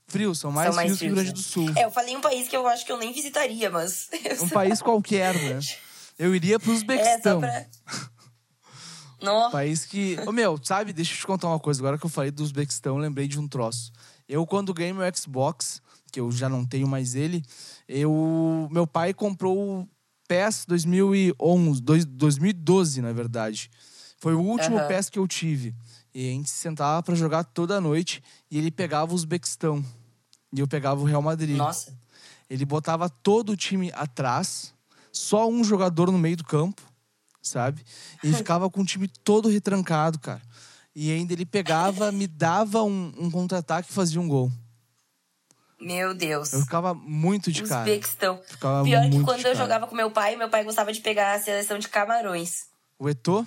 frios, 0.06 0.38
são 0.38 0.50
mais, 0.50 0.68
são 0.68 0.76
mais 0.76 0.96
frios, 0.96 0.98
que 0.98 1.04
o 1.04 1.06
Rio 1.08 1.14
Grande 1.16 1.32
do 1.32 1.42
Sul. 1.42 1.70
É, 1.76 1.84
eu 1.84 1.90
falei 1.90 2.16
um 2.16 2.20
país 2.20 2.48
que 2.48 2.56
eu 2.56 2.66
acho 2.66 2.84
que 2.84 2.92
eu 2.92 2.98
nem 2.98 3.12
visitaria, 3.12 3.70
mas. 3.70 4.08
Um 4.40 4.48
país 4.48 4.80
qualquer, 4.82 5.34
né? 5.34 5.60
Eu 6.18 6.34
iria 6.34 6.58
pro 6.58 6.72
Uzbequistão. 6.72 7.44
É, 7.44 7.60
pra... 7.60 8.06
No. 9.20 9.50
País 9.50 9.84
que. 9.84 10.18
Ô, 10.26 10.32
meu, 10.32 10.58
sabe, 10.62 10.92
deixa 10.92 11.14
eu 11.14 11.16
te 11.16 11.26
contar 11.26 11.48
uma 11.48 11.58
coisa. 11.58 11.80
Agora 11.80 11.98
que 11.98 12.04
eu 12.04 12.10
falei 12.10 12.30
do 12.30 12.42
Uzbequistão, 12.42 12.98
lembrei 12.98 13.26
de 13.26 13.38
um 13.38 13.48
troço. 13.48 13.90
Eu, 14.28 14.46
quando 14.46 14.74
ganhei 14.74 14.92
meu 14.92 15.04
Xbox, 15.14 15.80
que 16.12 16.20
eu 16.20 16.30
já 16.30 16.48
não 16.48 16.66
tenho 16.66 16.86
mais 16.86 17.14
ele, 17.14 17.42
eu. 17.88 18.68
Meu 18.70 18.86
pai 18.86 19.14
comprou 19.14 19.58
o 19.58 19.88
PES 20.28 20.66
2011, 20.66 21.80
2012, 21.80 23.00
na 23.00 23.12
verdade. 23.12 23.70
Foi 24.18 24.34
o 24.34 24.40
último 24.40 24.76
uhum. 24.76 24.86
PES 24.86 25.08
que 25.08 25.18
eu 25.18 25.26
tive. 25.26 25.74
E 26.14 26.28
a 26.28 26.32
gente 26.32 26.48
se 26.48 26.56
sentava 26.56 27.02
para 27.02 27.14
jogar 27.14 27.44
toda 27.44 27.80
noite 27.80 28.22
e 28.50 28.58
ele 28.58 28.70
pegava 28.70 29.12
o 29.12 29.14
Uzbequistão. 29.14 29.84
E 30.52 30.60
eu 30.60 30.68
pegava 30.68 31.00
o 31.00 31.04
Real 31.04 31.22
Madrid. 31.22 31.56
Nossa. 31.56 31.96
Ele 32.48 32.64
botava 32.64 33.08
todo 33.08 33.50
o 33.50 33.56
time 33.56 33.90
atrás, 33.94 34.72
só 35.10 35.48
um 35.48 35.64
jogador 35.64 36.12
no 36.12 36.18
meio 36.18 36.36
do 36.36 36.44
campo, 36.44 36.82
sabe? 37.42 37.84
E 38.22 38.32
ficava 38.34 38.70
com 38.70 38.82
o 38.82 38.84
time 38.84 39.08
todo 39.08 39.48
retrancado, 39.48 40.18
cara. 40.18 40.42
E 40.94 41.12
ainda 41.12 41.32
ele 41.32 41.44
pegava, 41.44 42.10
me 42.10 42.26
dava 42.26 42.82
um, 42.82 43.12
um 43.18 43.30
contra-ataque 43.30 43.90
e 43.90 43.94
fazia 43.94 44.20
um 44.20 44.28
gol. 44.28 44.50
Meu 45.78 46.14
Deus. 46.14 46.52
Eu 46.52 46.62
ficava 46.62 46.94
muito 46.94 47.52
de 47.52 47.62
cara. 47.62 47.82
Uzbequistão. 47.82 48.40
Ficava 48.46 48.82
Pior 48.82 49.10
que 49.10 49.22
quando 49.22 49.44
eu 49.44 49.54
jogava 49.54 49.86
com 49.86 49.94
meu 49.94 50.10
pai, 50.10 50.36
meu 50.36 50.48
pai 50.48 50.64
gostava 50.64 50.92
de 50.92 51.00
pegar 51.00 51.34
a 51.34 51.38
seleção 51.38 51.78
de 51.78 51.88
Camarões. 51.88 52.66
O 52.98 53.08
Eto'o? 53.08 53.46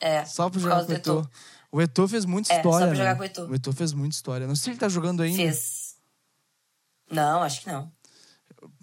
É. 0.00 0.24
Só 0.24 0.48
pra 0.48 0.60
jogar 0.60 0.86
com 0.86 0.92
o 0.92 0.94
Eto'o. 0.94 1.30
O 1.76 1.82
Eto'o 1.82 2.08
fez 2.08 2.24
muita 2.24 2.54
é, 2.54 2.56
história. 2.56 2.78
Só 2.78 2.86
pra 2.86 2.88
né? 2.88 2.96
jogar 2.96 3.16
com 3.16 3.20
o 3.20 3.24
Eto'o. 3.26 3.50
O 3.50 3.54
Eto'o 3.54 3.72
fez 3.74 3.92
muita 3.92 4.14
história. 4.14 4.46
Não 4.46 4.56
sei 4.56 4.64
se 4.64 4.70
ele 4.70 4.78
tá 4.78 4.88
jogando 4.88 5.22
ainda. 5.22 5.36
Fez. 5.36 5.96
Não, 7.10 7.42
acho 7.42 7.60
que 7.60 7.66
não. 7.66 7.92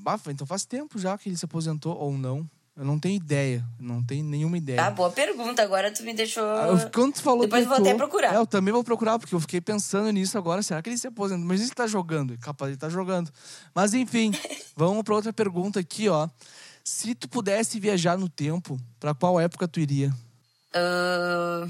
Ah, 0.06 0.20
então 0.28 0.46
faz 0.46 0.64
tempo 0.64 1.00
já 1.00 1.18
que 1.18 1.28
ele 1.28 1.36
se 1.36 1.44
aposentou 1.44 1.98
ou 1.98 2.14
não. 2.14 2.48
Eu 2.78 2.86
não 2.86 3.00
tenho 3.00 3.16
ideia. 3.16 3.66
Não 3.80 4.04
tenho 4.04 4.24
nenhuma 4.24 4.60
ideia. 4.60 4.78
Tá, 4.78 4.92
boa 4.92 5.10
pergunta. 5.10 5.64
Agora 5.64 5.92
tu 5.92 6.04
me 6.04 6.14
deixou. 6.14 6.44
Ah, 6.44 6.88
quando 6.94 7.16
tu 7.16 7.24
falou 7.24 7.42
Depois 7.42 7.64
eu 7.64 7.70
vou 7.70 7.80
até 7.80 7.96
procurar. 7.96 8.36
É, 8.36 8.38
eu 8.38 8.46
também 8.46 8.72
vou 8.72 8.84
procurar, 8.84 9.18
porque 9.18 9.34
eu 9.34 9.40
fiquei 9.40 9.60
pensando 9.60 10.12
nisso 10.12 10.38
agora. 10.38 10.62
Será 10.62 10.80
que 10.80 10.88
ele 10.88 10.98
se 11.00 11.08
aposentou? 11.08 11.48
Mas 11.48 11.62
ele 11.62 11.72
tá 11.72 11.88
jogando. 11.88 12.38
Capaz 12.38 12.70
de 12.70 12.74
ele 12.74 12.80
tá 12.80 12.90
jogando. 12.90 13.32
Mas 13.74 13.96
enfim, 13.96 14.32
vamos 14.78 15.02
pra 15.02 15.16
outra 15.16 15.34
pergunta 15.34 15.80
aqui, 15.80 16.10
ó. 16.10 16.30
Se 16.84 17.16
tu 17.16 17.28
pudesse 17.28 17.80
viajar 17.80 18.20
no 18.20 18.30
tempo, 18.30 18.80
pra 19.00 19.16
qual 19.16 19.40
época 19.40 19.68
tu 19.68 19.80
iria? 19.80 20.14
Uh, 20.76 21.68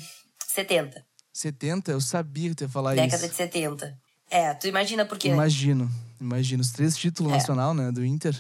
70. 0.48 1.13
70? 1.34 1.92
Eu 1.92 2.00
sabia 2.00 2.54
ia 2.60 2.70
falar 2.70 2.94
Década 2.94 3.08
isso. 3.08 3.28
Década 3.28 3.30
de 3.30 3.36
70. 3.36 4.00
É, 4.30 4.54
tu 4.54 4.68
imagina 4.68 5.06
por 5.06 5.18
quê? 5.18 5.30
Imagino. 5.30 5.90
Imagino. 6.22 6.62
Os 6.62 6.72
três 6.72 6.96
títulos 6.96 7.32
é. 7.34 7.36
nacional, 7.36 7.74
né? 7.74 7.92
Do 7.92 8.06
Inter. 8.06 8.40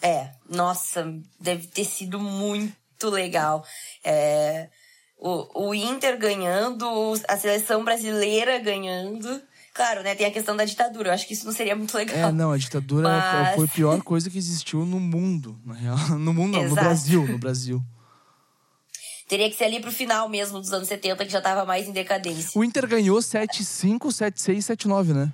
É. 0.00 0.30
Nossa, 0.48 1.06
deve 1.38 1.66
ter 1.68 1.84
sido 1.84 2.18
muito 2.18 3.08
legal. 3.08 3.64
É, 4.04 4.68
o, 5.18 5.68
o 5.68 5.74
Inter 5.74 6.18
ganhando, 6.18 6.86
a 7.28 7.36
seleção 7.36 7.84
brasileira 7.84 8.58
ganhando. 8.58 9.40
Claro, 9.72 10.02
né? 10.02 10.14
Tem 10.14 10.26
a 10.26 10.30
questão 10.30 10.56
da 10.56 10.64
ditadura. 10.64 11.10
Eu 11.10 11.14
acho 11.14 11.26
que 11.26 11.32
isso 11.32 11.46
não 11.46 11.52
seria 11.52 11.76
muito 11.76 11.96
legal. 11.96 12.28
É, 12.28 12.32
não, 12.32 12.52
a 12.52 12.58
ditadura 12.58 13.08
Mas... 13.08 13.54
foi 13.54 13.64
a 13.64 13.68
pior 13.68 14.02
coisa 14.02 14.28
que 14.28 14.36
existiu 14.36 14.84
no 14.84 15.00
mundo, 15.00 15.58
na 15.64 15.74
real. 15.74 15.96
No 16.18 16.34
mundo, 16.34 16.58
não, 16.58 16.68
no 16.68 16.74
Brasil, 16.74 17.26
no 17.26 17.38
Brasil. 17.38 17.82
Teria 19.32 19.48
que 19.48 19.56
ser 19.56 19.64
ali 19.64 19.80
pro 19.80 19.90
final 19.90 20.28
mesmo 20.28 20.60
dos 20.60 20.70
anos 20.74 20.86
70, 20.88 21.24
que 21.24 21.32
já 21.32 21.40
tava 21.40 21.64
mais 21.64 21.88
em 21.88 21.90
decadência. 21.90 22.50
O 22.54 22.62
Inter 22.62 22.86
ganhou 22.86 23.18
7-5, 23.18 23.98
7-6, 24.08 24.58
7-9, 24.58 25.14
né? 25.14 25.32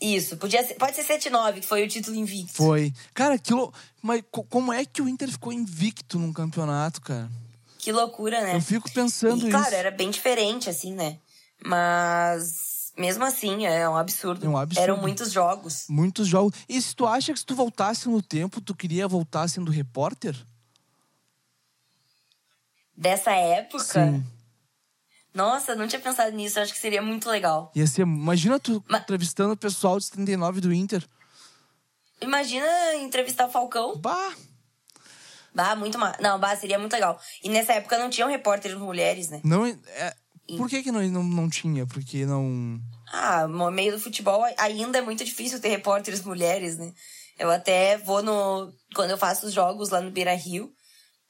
Isso, 0.00 0.38
podia 0.38 0.66
ser, 0.66 0.76
pode 0.76 0.96
ser 0.96 1.04
7-9, 1.04 1.60
que 1.60 1.66
foi 1.66 1.84
o 1.84 1.88
título 1.88 2.16
invicto. 2.16 2.54
Foi. 2.54 2.90
Cara, 3.12 3.34
aquilo. 3.34 3.70
Mas 4.00 4.24
como 4.30 4.72
é 4.72 4.86
que 4.86 5.02
o 5.02 5.08
Inter 5.10 5.30
ficou 5.30 5.52
invicto 5.52 6.18
num 6.18 6.32
campeonato, 6.32 7.02
cara? 7.02 7.30
Que 7.78 7.92
loucura, 7.92 8.40
né? 8.40 8.56
Eu 8.56 8.62
fico 8.62 8.90
pensando 8.90 9.44
e, 9.44 9.48
isso. 9.48 9.58
Claro, 9.58 9.74
era 9.74 9.90
bem 9.90 10.10
diferente, 10.10 10.70
assim, 10.70 10.94
né? 10.94 11.18
Mas. 11.62 12.94
Mesmo 12.96 13.24
assim, 13.24 13.66
é 13.66 13.86
um 13.86 13.96
absurdo. 13.96 14.46
É 14.46 14.48
um 14.48 14.56
absurdo. 14.56 14.84
Eram 14.84 14.96
muitos 14.96 15.30
jogos. 15.30 15.84
Muitos 15.86 16.26
jogos. 16.26 16.58
E 16.66 16.80
se 16.80 16.96
tu 16.96 17.06
acha 17.06 17.30
que 17.34 17.38
se 17.38 17.44
tu 17.44 17.54
voltasse 17.54 18.08
no 18.08 18.22
tempo, 18.22 18.58
tu 18.58 18.74
queria 18.74 19.06
voltar 19.06 19.46
sendo 19.48 19.70
repórter? 19.70 20.34
Dessa 22.96 23.32
época. 23.32 23.84
Sim. 23.84 24.24
Nossa, 25.34 25.74
não 25.74 25.88
tinha 25.88 26.00
pensado 26.00 26.34
nisso. 26.36 26.60
Acho 26.60 26.72
que 26.72 26.78
seria 26.78 27.00
muito 27.00 27.28
legal. 27.28 27.72
Ia 27.74 27.86
ser. 27.86 28.02
Imagina 28.02 28.58
tu 28.60 28.84
entrevistando 28.90 29.54
o 29.54 29.56
pessoal 29.56 29.96
dos 29.96 30.10
39 30.10 30.60
do 30.60 30.72
Inter. 30.72 31.04
Imagina 32.20 32.66
entrevistar 32.96 33.46
o 33.46 33.50
Falcão. 33.50 33.96
Bah! 33.96 34.34
Bah, 35.54 35.76
muito 35.76 35.98
ma... 35.98 36.16
Não, 36.20 36.38
bah, 36.38 36.56
seria 36.56 36.78
muito 36.78 36.92
legal. 36.92 37.20
E 37.42 37.48
nessa 37.48 37.74
época 37.74 37.98
não 37.98 38.08
tinham 38.08 38.28
repórteres 38.28 38.78
mulheres, 38.78 39.28
né? 39.28 39.40
Não. 39.44 39.66
É, 39.66 40.14
por 40.56 40.68
que, 40.68 40.82
que 40.82 40.92
não, 40.92 41.02
não, 41.02 41.22
não 41.22 41.48
tinha? 41.48 41.86
Porque 41.86 42.24
não. 42.24 42.80
Ah, 43.12 43.46
no 43.46 43.70
meio 43.70 43.92
do 43.92 44.00
futebol 44.00 44.42
ainda 44.56 44.98
é 44.98 45.02
muito 45.02 45.24
difícil 45.24 45.60
ter 45.60 45.68
repórteres 45.68 46.22
mulheres, 46.22 46.78
né? 46.78 46.92
Eu 47.38 47.50
até 47.50 47.98
vou 47.98 48.22
no. 48.22 48.72
Quando 48.94 49.10
eu 49.10 49.18
faço 49.18 49.46
os 49.46 49.52
jogos 49.52 49.90
lá 49.90 50.00
no 50.00 50.10
Beira 50.10 50.34
Rio, 50.34 50.72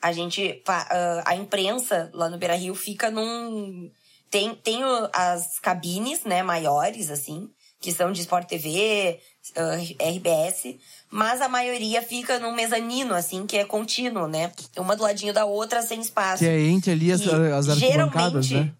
a 0.03 0.13
gente. 0.13 0.63
ah, 0.67 1.23
A 1.25 1.37
imprensa 1.37 2.11
lá 2.13 2.29
no 2.29 2.37
Beira 2.37 2.55
Rio 2.57 2.75
fica 2.75 3.11
num. 3.11 3.91
Tem, 4.31 4.55
tem 4.55 4.81
as 5.13 5.59
cabines, 5.59 6.25
né, 6.25 6.43
maiores, 6.43 7.11
assim, 7.11 7.51
que 7.81 7.93
são 7.93 8.11
de 8.13 8.21
Sport 8.23 8.49
TV, 8.49 9.21
ah, 9.57 9.77
RBS, 10.11 10.77
mas 11.11 11.41
a 11.41 11.49
maioria 11.49 12.01
fica 12.03 12.39
num 12.39 12.55
mezanino, 12.55 13.15
assim, 13.15 13.47
que 13.47 13.59
é 13.59 13.65
contínuo, 13.65 14.27
né? 14.27 14.51
Uma 14.77 14.97
do 14.97 15.03
ladinho 15.03 15.33
da 15.33 15.45
outra, 15.45 15.83
sem 15.83 16.01
espaço. 16.01 16.43
Que 16.43 16.49
é 16.49 16.61
entre 16.61 16.93
ali 16.93 17.13
as, 17.13 17.21
E, 17.21 17.31
as 17.31 17.69
arquibancadas, 17.69 18.51
né? 18.51 18.73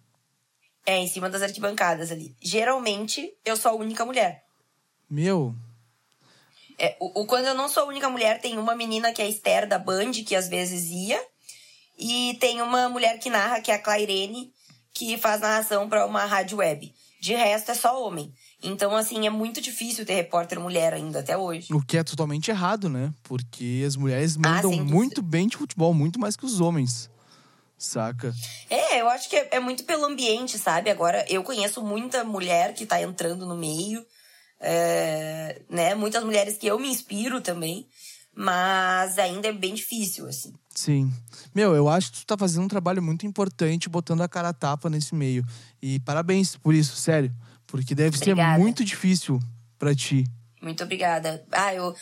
É, 0.85 0.99
em 0.99 1.07
cima 1.07 1.31
das 1.31 1.43
arquibancadas 1.43 2.11
ali. 2.11 2.35
Geralmente, 2.43 3.33
eu 3.45 3.57
sou 3.57 3.71
a 3.71 3.75
única 3.75 4.05
mulher. 4.05 4.43
Meu. 5.09 5.55
É, 6.85 6.97
o, 7.01 7.21
o- 7.23 7.27
quando 7.27 7.47
eu 7.47 7.55
não 7.55 7.69
sou 7.69 7.85
a 7.85 7.87
única 7.87 8.11
mulher, 8.11 8.41
tem 8.41 8.59
uma 8.59 8.75
menina 8.75 9.13
que 9.13 9.23
é 9.23 9.25
a 9.25 9.29
Esther 9.29 9.69
da 9.69 9.79
Band, 9.79 10.11
que 10.27 10.35
às 10.35 10.49
vezes 10.49 10.91
ia. 10.91 11.23
E 11.97 12.37
tem 12.41 12.61
uma 12.61 12.89
mulher 12.89 13.19
que 13.21 13.31
narra, 13.31 13.61
que 13.61 13.71
é 13.71 13.75
a 13.75 13.79
Clairene, 13.79 14.53
que 14.93 15.17
faz 15.17 15.41
narração 15.41 15.89
pra 15.89 16.05
uma 16.07 16.25
rádio 16.25 16.59
web. 16.59 16.93
De 17.21 17.35
resto, 17.35 17.71
é 17.71 17.75
só 17.75 18.05
homem. 18.05 18.33
Então, 18.61 18.97
assim, 18.97 19.27
é 19.27 19.31
muito 19.31 19.61
difícil 19.61 20.05
ter 20.05 20.15
repórter 20.15 20.59
mulher 20.59 20.93
ainda, 20.93 21.21
até 21.21 21.37
hoje. 21.37 21.73
O 21.73 21.81
que 21.81 21.97
é 21.99 22.03
totalmente 22.03 22.51
errado, 22.51 22.89
né? 22.89 23.13
Porque 23.23 23.85
as 23.87 23.95
mulheres 23.95 24.37
Ah, 24.37 24.49
mandam 24.49 24.73
dúvida. 24.73 24.85
muito 24.93 25.23
bem 25.23 25.47
de 25.47 25.57
futebol, 25.57 25.95
muito 25.95 26.19
mais 26.19 26.35
que 26.35 26.45
os 26.45 26.61
homens. 26.61 27.09
Saca? 27.79 28.33
É, 28.71 29.01
eu 29.01 29.09
acho 29.09 29.29
que 29.29 29.37
é, 29.37 29.49
é 29.53 29.61
muito 29.61 29.85
pelo 29.85 30.05
ambiente, 30.05 30.59
sabe? 30.59 30.91
Agora, 30.91 31.25
eu 31.29 31.43
conheço 31.45 31.83
muita 31.85 32.23
mulher 32.25 32.75
que 32.75 32.87
tá 32.87 33.01
entrando 33.03 33.47
no 33.47 33.57
meio. 33.57 34.05
É, 34.63 35.61
né? 35.69 35.95
Muitas 35.95 36.23
mulheres 36.25 36.57
que 36.57 36.67
eu 36.67 36.79
me 36.79 36.89
inspiro 36.89 37.41
também. 37.41 37.87
Mas 38.35 39.19
ainda 39.19 39.49
é 39.49 39.53
bem 39.53 39.75
difícil, 39.75 40.27
assim. 40.27 40.55
Sim. 40.75 41.13
Meu, 41.55 41.75
eu 41.77 41.87
acho 41.87 42.11
que 42.13 42.21
tu 42.21 42.27
tá 42.27 42.39
fazendo 42.39 42.65
um 42.65 42.69
trabalho 42.69 43.03
muito 43.03 43.27
importante 43.27 43.91
botando 43.91 44.23
a 44.23 44.29
cara 44.29 44.49
a 44.49 44.53
tapa 44.55 44.89
nesse 44.89 45.15
meio. 45.15 45.45
E 45.83 46.01
parabéns 46.01 46.57
por 46.57 46.73
isso, 46.75 46.97
sério. 46.97 47.31
Porque 47.67 47.95
deve 47.95 48.17
Obrigada. 48.17 48.55
ser 48.55 48.59
muito 48.59 48.83
difícil 48.83 49.39
pra 49.79 49.95
ti. 49.95 50.25
Muito 50.63 50.83
obrigada. 50.83 51.45
Ah, 51.53 51.75
eu. 51.75 51.95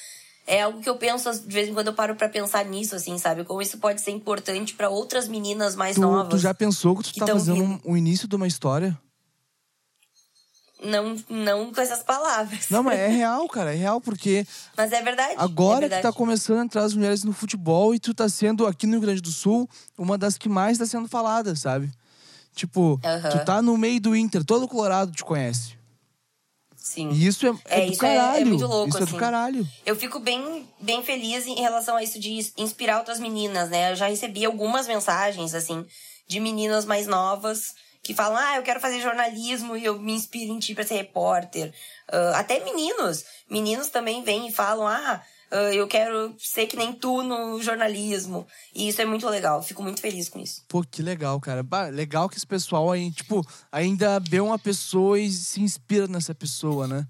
É 0.46 0.62
algo 0.62 0.80
que 0.80 0.88
eu 0.88 0.96
penso, 0.96 1.30
de 1.32 1.52
vez 1.52 1.68
em 1.68 1.74
quando 1.74 1.88
eu 1.88 1.94
paro 1.94 2.14
pra 2.16 2.28
pensar 2.28 2.64
nisso, 2.64 2.94
assim, 2.94 3.18
sabe? 3.18 3.44
Como 3.44 3.60
isso 3.62 3.78
pode 3.78 4.00
ser 4.00 4.10
importante 4.12 4.74
pra 4.74 4.88
outras 4.88 5.26
meninas 5.28 5.74
mais 5.76 5.94
Tu, 5.96 6.00
novas. 6.00 6.28
tu 6.28 6.38
já 6.38 6.52
pensou 6.54 6.96
que 6.96 7.04
tu 7.04 7.12
que 7.14 7.20
tá 7.20 7.26
fazendo 7.26 7.62
um- 7.62 7.80
o 7.84 7.96
início 7.96 8.26
de 8.28 8.34
uma 8.36 8.46
história? 8.48 8.96
Não, 10.82 11.16
não 11.28 11.72
com 11.72 11.80
essas 11.80 12.02
palavras. 12.02 12.68
Não, 12.70 12.82
mas 12.82 12.98
é 12.98 13.08
real, 13.12 13.46
cara. 13.48 13.72
É 13.74 13.76
real, 13.76 14.00
porque 14.00 14.46
Mas 14.76 14.92
é 14.92 15.02
verdade. 15.02 15.34
agora 15.36 15.72
é 15.78 15.88
que 15.88 15.94
verdade. 15.94 16.02
tá 16.02 16.12
começando 16.12 16.60
a 16.60 16.64
entrar 16.64 16.84
as 16.84 16.94
mulheres 16.94 17.22
no 17.22 17.32
futebol 17.32 17.94
e 17.94 17.98
tu 17.98 18.14
tá 18.14 18.28
sendo, 18.28 18.66
aqui 18.66 18.86
no 18.86 18.92
Rio 18.92 19.00
Grande 19.02 19.20
do 19.20 19.30
Sul, 19.30 19.68
uma 19.98 20.16
das 20.16 20.38
que 20.38 20.48
mais 20.48 20.78
tá 20.78 20.86
sendo 20.86 21.06
falada, 21.08 21.54
sabe? 21.54 21.90
Tipo, 22.54 22.98
tu 23.30 23.44
tá 23.44 23.60
no 23.62 23.76
meio 23.76 24.00
do 24.00 24.16
Inter, 24.16 24.42
todo 24.44 24.64
o 24.64 24.68
Colorado 24.68 25.12
te 25.12 25.22
conhece. 25.24 25.78
Sim. 26.76 27.10
E 27.10 27.26
isso 27.26 27.46
é, 27.46 27.50
é 27.66 27.82
É, 27.82 27.86
do 27.86 27.92
isso 27.92 28.04
é- 28.04 28.14
é 28.14 28.18
caralho. 28.18 28.46
muito 28.46 28.66
louco, 28.66 28.88
isso 28.88 28.96
é 28.96 29.00
do 29.00 29.04
assim. 29.08 29.16
caralho. 29.18 29.68
Eu 29.84 29.94
fico 29.94 30.18
bem, 30.18 30.66
bem 30.80 31.02
feliz 31.02 31.46
em 31.46 31.60
relação 31.60 31.94
a 31.96 32.02
isso 32.02 32.18
de 32.18 32.30
inspirar 32.56 32.98
outras 32.98 33.20
meninas, 33.20 33.68
né? 33.68 33.92
Eu 33.92 33.96
já 33.96 34.08
recebi 34.08 34.44
algumas 34.44 34.88
mensagens, 34.88 35.54
assim, 35.54 35.84
de 36.26 36.40
meninas 36.40 36.84
mais 36.86 37.06
novas 37.06 37.74
que 38.02 38.14
falam: 38.14 38.38
Ah, 38.38 38.56
eu 38.56 38.62
quero 38.62 38.80
fazer 38.80 39.00
jornalismo 39.00 39.76
e 39.76 39.84
eu 39.84 39.98
me 39.98 40.12
inspiro 40.12 40.52
em 40.52 40.58
ti 40.58 40.74
pra 40.74 40.84
ser 40.84 40.94
repórter. 40.94 41.72
Ah, 42.10 42.38
até 42.38 42.62
meninos. 42.64 43.24
Meninos 43.48 43.88
também 43.88 44.22
vêm 44.22 44.48
e 44.48 44.52
falam: 44.52 44.86
Ah, 44.86 45.22
ah, 45.50 45.74
eu 45.74 45.86
quero 45.88 46.34
ser 46.38 46.66
que 46.66 46.76
nem 46.76 46.92
tu 46.92 47.22
no 47.22 47.60
jornalismo. 47.60 48.46
E 48.74 48.88
isso 48.88 49.02
é 49.02 49.04
muito 49.04 49.28
legal. 49.28 49.62
Fico 49.62 49.82
muito 49.82 50.00
feliz 50.00 50.28
com 50.28 50.38
isso. 50.38 50.62
Pô, 50.68 50.82
que 50.82 51.02
legal, 51.02 51.40
cara. 51.40 51.62
Bah, 51.62 51.88
legal 51.88 52.28
que 52.28 52.36
esse 52.36 52.46
pessoal 52.46 52.90
aí, 52.90 53.10
tipo, 53.10 53.44
ainda 53.72 54.20
vê 54.20 54.40
uma 54.40 54.58
pessoa 54.58 55.18
e 55.18 55.28
se 55.30 55.60
inspira 55.60 56.06
nessa 56.06 56.34
pessoa, 56.34 56.86
né? 56.86 57.06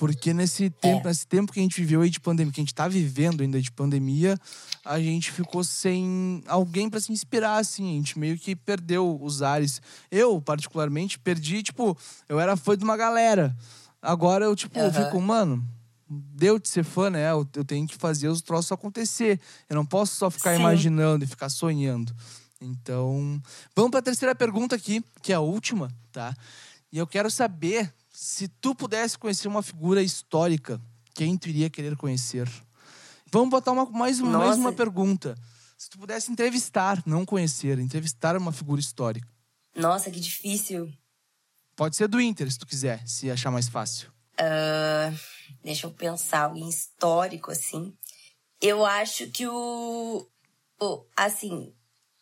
Porque 0.00 0.32
nesse 0.32 0.70
tempo, 0.70 1.06
nesse 1.06 1.26
tempo 1.26 1.52
que 1.52 1.60
a 1.60 1.62
gente 1.62 1.78
viveu 1.78 2.00
aí 2.00 2.08
de 2.08 2.18
pandemia, 2.18 2.50
que 2.50 2.58
a 2.58 2.64
gente 2.64 2.74
tá 2.74 2.88
vivendo 2.88 3.42
ainda 3.42 3.60
de 3.60 3.70
pandemia, 3.70 4.40
a 4.82 4.98
gente 4.98 5.30
ficou 5.30 5.62
sem 5.62 6.42
alguém 6.46 6.88
pra 6.88 6.98
se 6.98 7.12
inspirar, 7.12 7.58
assim. 7.58 7.86
A 7.86 7.92
gente 7.96 8.18
meio 8.18 8.38
que 8.38 8.56
perdeu 8.56 9.22
os 9.22 9.42
ares. 9.42 9.82
Eu, 10.10 10.40
particularmente, 10.40 11.18
perdi, 11.18 11.62
tipo, 11.62 11.94
eu 12.30 12.40
era 12.40 12.56
fã 12.56 12.78
de 12.78 12.82
uma 12.82 12.96
galera. 12.96 13.54
Agora 14.00 14.46
eu, 14.46 14.56
tipo, 14.56 14.80
Aham. 14.80 14.90
fico, 14.90 15.20
mano, 15.20 15.62
deu 16.08 16.58
de 16.58 16.70
ser 16.70 16.82
fã, 16.82 17.10
né? 17.10 17.30
Eu, 17.30 17.46
eu 17.54 17.62
tenho 17.62 17.86
que 17.86 17.94
fazer 17.94 18.28
os 18.28 18.40
troços 18.40 18.72
acontecer. 18.72 19.38
Eu 19.68 19.76
não 19.76 19.84
posso 19.84 20.14
só 20.16 20.30
ficar 20.30 20.54
Sim. 20.54 20.60
imaginando 20.60 21.26
e 21.26 21.28
ficar 21.28 21.50
sonhando. 21.50 22.10
Então, 22.58 23.38
vamos 23.76 23.90
para 23.90 24.00
a 24.00 24.04
terceira 24.04 24.34
pergunta 24.34 24.74
aqui, 24.74 25.04
que 25.20 25.30
é 25.30 25.36
a 25.36 25.40
última, 25.40 25.90
tá? 26.10 26.34
E 26.90 26.96
eu 26.96 27.06
quero 27.06 27.30
saber 27.30 27.92
se 28.22 28.48
tu 28.48 28.74
pudesse 28.74 29.16
conhecer 29.16 29.48
uma 29.48 29.62
figura 29.62 30.02
histórica, 30.02 30.78
quem 31.14 31.38
tu 31.38 31.48
iria 31.48 31.70
querer 31.70 31.96
conhecer? 31.96 32.46
Vamos 33.32 33.48
botar 33.48 33.72
uma, 33.72 33.86
mais, 33.86 34.20
mais 34.20 34.30
Nossa. 34.30 34.58
uma 34.60 34.72
pergunta. 34.74 35.34
Se 35.78 35.88
tu 35.88 35.98
pudesse 35.98 36.30
entrevistar, 36.30 37.02
não 37.06 37.24
conhecer, 37.24 37.78
entrevistar 37.78 38.36
uma 38.36 38.52
figura 38.52 38.78
histórica. 38.78 39.26
Nossa, 39.74 40.10
que 40.10 40.20
difícil. 40.20 40.92
Pode 41.74 41.96
ser 41.96 42.08
do 42.08 42.20
Inter, 42.20 42.52
se 42.52 42.58
tu 42.58 42.66
quiser, 42.66 43.08
se 43.08 43.30
achar 43.30 43.50
mais 43.50 43.70
fácil. 43.70 44.12
Ah, 44.38 45.10
deixa 45.64 45.86
eu 45.86 45.90
pensar, 45.90 46.42
alguém 46.42 46.68
histórico, 46.68 47.50
assim. 47.50 47.96
Eu 48.60 48.84
acho 48.84 49.30
que 49.30 49.46
o. 49.48 50.28
o- 50.78 51.06
assim, 51.16 51.72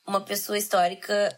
uma 0.07 0.21
pessoa 0.21 0.57
histórica 0.57 1.37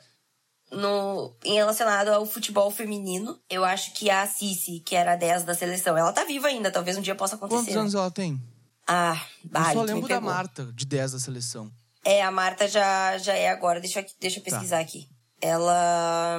no, 0.71 1.35
em 1.45 1.55
relacionado 1.55 2.09
ao 2.09 2.25
futebol 2.27 2.71
feminino, 2.71 3.39
eu 3.49 3.65
acho 3.65 3.93
que 3.95 4.09
a 4.11 4.27
Cici, 4.27 4.81
que 4.81 4.95
era 4.95 5.13
a 5.13 5.17
10 5.17 5.45
da 5.45 5.55
seleção, 5.55 5.97
ela 5.97 6.13
tá 6.13 6.25
viva 6.25 6.49
ainda, 6.49 6.71
talvez 6.71 6.97
um 6.97 7.01
dia 7.03 7.15
possa 7.15 7.35
acontecer. 7.37 7.57
Quantos 7.65 7.77
anos 7.77 7.95
ela 7.95 8.11
tem? 8.11 8.41
Ah, 8.87 9.21
Eu 9.45 9.51
bah, 9.51 9.65
só 9.67 9.73
tu 9.73 9.81
me 9.81 9.93
lembro 9.95 10.09
da. 10.09 10.21
Marta, 10.21 10.65
de 10.73 10.85
10 10.87 11.13
da 11.13 11.19
seleção. 11.21 11.71
É, 12.05 12.23
a 12.23 12.31
Marta 12.31 12.67
já, 12.67 13.19
já 13.19 13.35
é 13.35 13.49
agora. 13.51 13.81
Deixa 13.81 14.01
eu, 14.01 14.07
deixa 14.21 14.39
eu 14.41 14.45
Tá. 14.45 14.51
pesquisar 14.51 14.81
aqui. 14.81 15.09
Ela. 15.41 16.39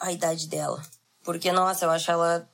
A 0.00 0.12
idade 0.12 0.48
dela. 0.48 0.82
Porque, 1.24 1.50
nossa, 1.52 1.84
eu 1.84 1.90
acho 1.90 2.10
ela 2.10 2.48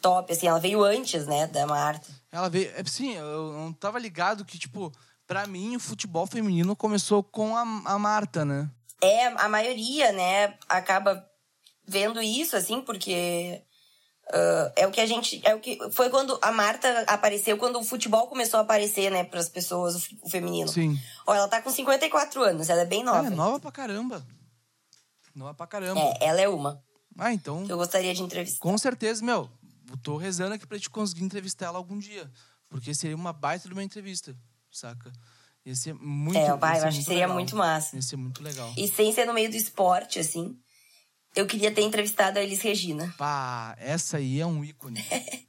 top, 0.00 0.32
assim. 0.32 0.46
Ela 0.46 0.58
veio 0.60 0.82
antes, 0.84 1.26
né, 1.26 1.46
da 1.46 1.66
Marta. 1.66 2.06
Ela 2.32 2.48
veio. 2.48 2.70
É, 2.74 2.82
sim, 2.84 3.14
eu 3.14 3.52
não 3.52 3.72
tava 3.72 3.98
ligado 3.98 4.44
que, 4.44 4.58
tipo, 4.58 4.92
pra 5.26 5.46
mim 5.46 5.76
o 5.76 5.80
futebol 5.80 6.26
feminino 6.26 6.74
começou 6.76 7.22
com 7.22 7.56
a, 7.56 7.62
a 7.62 7.98
Marta, 7.98 8.44
né? 8.44 8.70
É, 9.02 9.26
a 9.26 9.48
maioria, 9.48 10.12
né, 10.12 10.56
acaba 10.68 11.28
vendo 11.86 12.20
isso, 12.22 12.56
assim, 12.56 12.80
porque. 12.80 13.62
ah, 14.32 14.72
é 14.76 14.86
o 14.86 14.90
que 14.90 15.00
a 15.00 15.06
gente. 15.06 15.40
É 15.44 15.54
o 15.54 15.60
que. 15.60 15.78
Foi 15.92 16.10
quando 16.10 16.38
a 16.42 16.50
Marta 16.50 17.04
apareceu, 17.06 17.58
quando 17.58 17.78
o 17.78 17.84
futebol 17.84 18.26
começou 18.26 18.58
a 18.58 18.62
aparecer, 18.62 19.10
né, 19.10 19.24
pras 19.24 19.48
pessoas, 19.48 19.94
o, 19.96 20.16
o 20.22 20.30
feminino. 20.30 20.68
Sim. 20.68 20.98
Ó, 21.26 21.34
ela 21.34 21.48
tá 21.48 21.60
com 21.60 21.70
54 21.70 22.42
anos, 22.42 22.68
ela 22.68 22.82
é 22.82 22.86
bem 22.86 23.04
nova. 23.04 23.18
Ela 23.18 23.28
é 23.28 23.30
nova 23.30 23.60
pra 23.60 23.72
caramba. 23.72 24.26
Nova 25.34 25.54
pra 25.54 25.66
caramba. 25.66 26.00
É, 26.00 26.26
ela 26.26 26.40
é 26.40 26.48
uma. 26.48 26.82
Ah, 27.18 27.32
então. 27.32 27.64
Eu 27.68 27.76
gostaria 27.76 28.14
de 28.14 28.22
entrevistar. 28.22 28.60
Com 28.60 28.76
certeza, 28.78 29.24
meu. 29.24 29.50
Eu 29.90 29.96
tô 29.98 30.16
rezando 30.16 30.54
aqui 30.54 30.66
pra 30.66 30.78
te 30.78 30.90
conseguir 30.90 31.22
entrevistar 31.22 31.66
ela 31.66 31.78
algum 31.78 31.98
dia. 31.98 32.30
Porque 32.68 32.94
seria 32.94 33.14
uma 33.14 33.32
baita 33.32 33.68
de 33.68 33.72
uma 33.72 33.84
entrevista, 33.84 34.36
saca? 34.70 35.12
Ia 35.66 35.74
ser 35.74 35.94
muito. 35.94 36.38
É, 36.38 36.56
vai, 36.56 36.78
eu 36.78 36.84
acho 36.84 36.98
que 36.98 37.04
seria 37.04 37.22
legal. 37.22 37.34
muito 37.34 37.56
massa. 37.56 37.96
Ia 37.96 38.02
ser 38.02 38.16
muito 38.16 38.40
legal. 38.40 38.72
E 38.76 38.86
sem 38.86 39.12
ser 39.12 39.24
no 39.26 39.34
meio 39.34 39.50
do 39.50 39.56
esporte, 39.56 40.20
assim, 40.20 40.56
eu 41.34 41.44
queria 41.44 41.72
ter 41.72 41.82
entrevistado 41.82 42.38
a 42.38 42.42
Elis 42.42 42.62
Regina. 42.62 43.12
Pá, 43.18 43.76
essa 43.80 44.18
aí 44.18 44.40
é 44.40 44.46
um 44.46 44.64
ícone. 44.64 45.04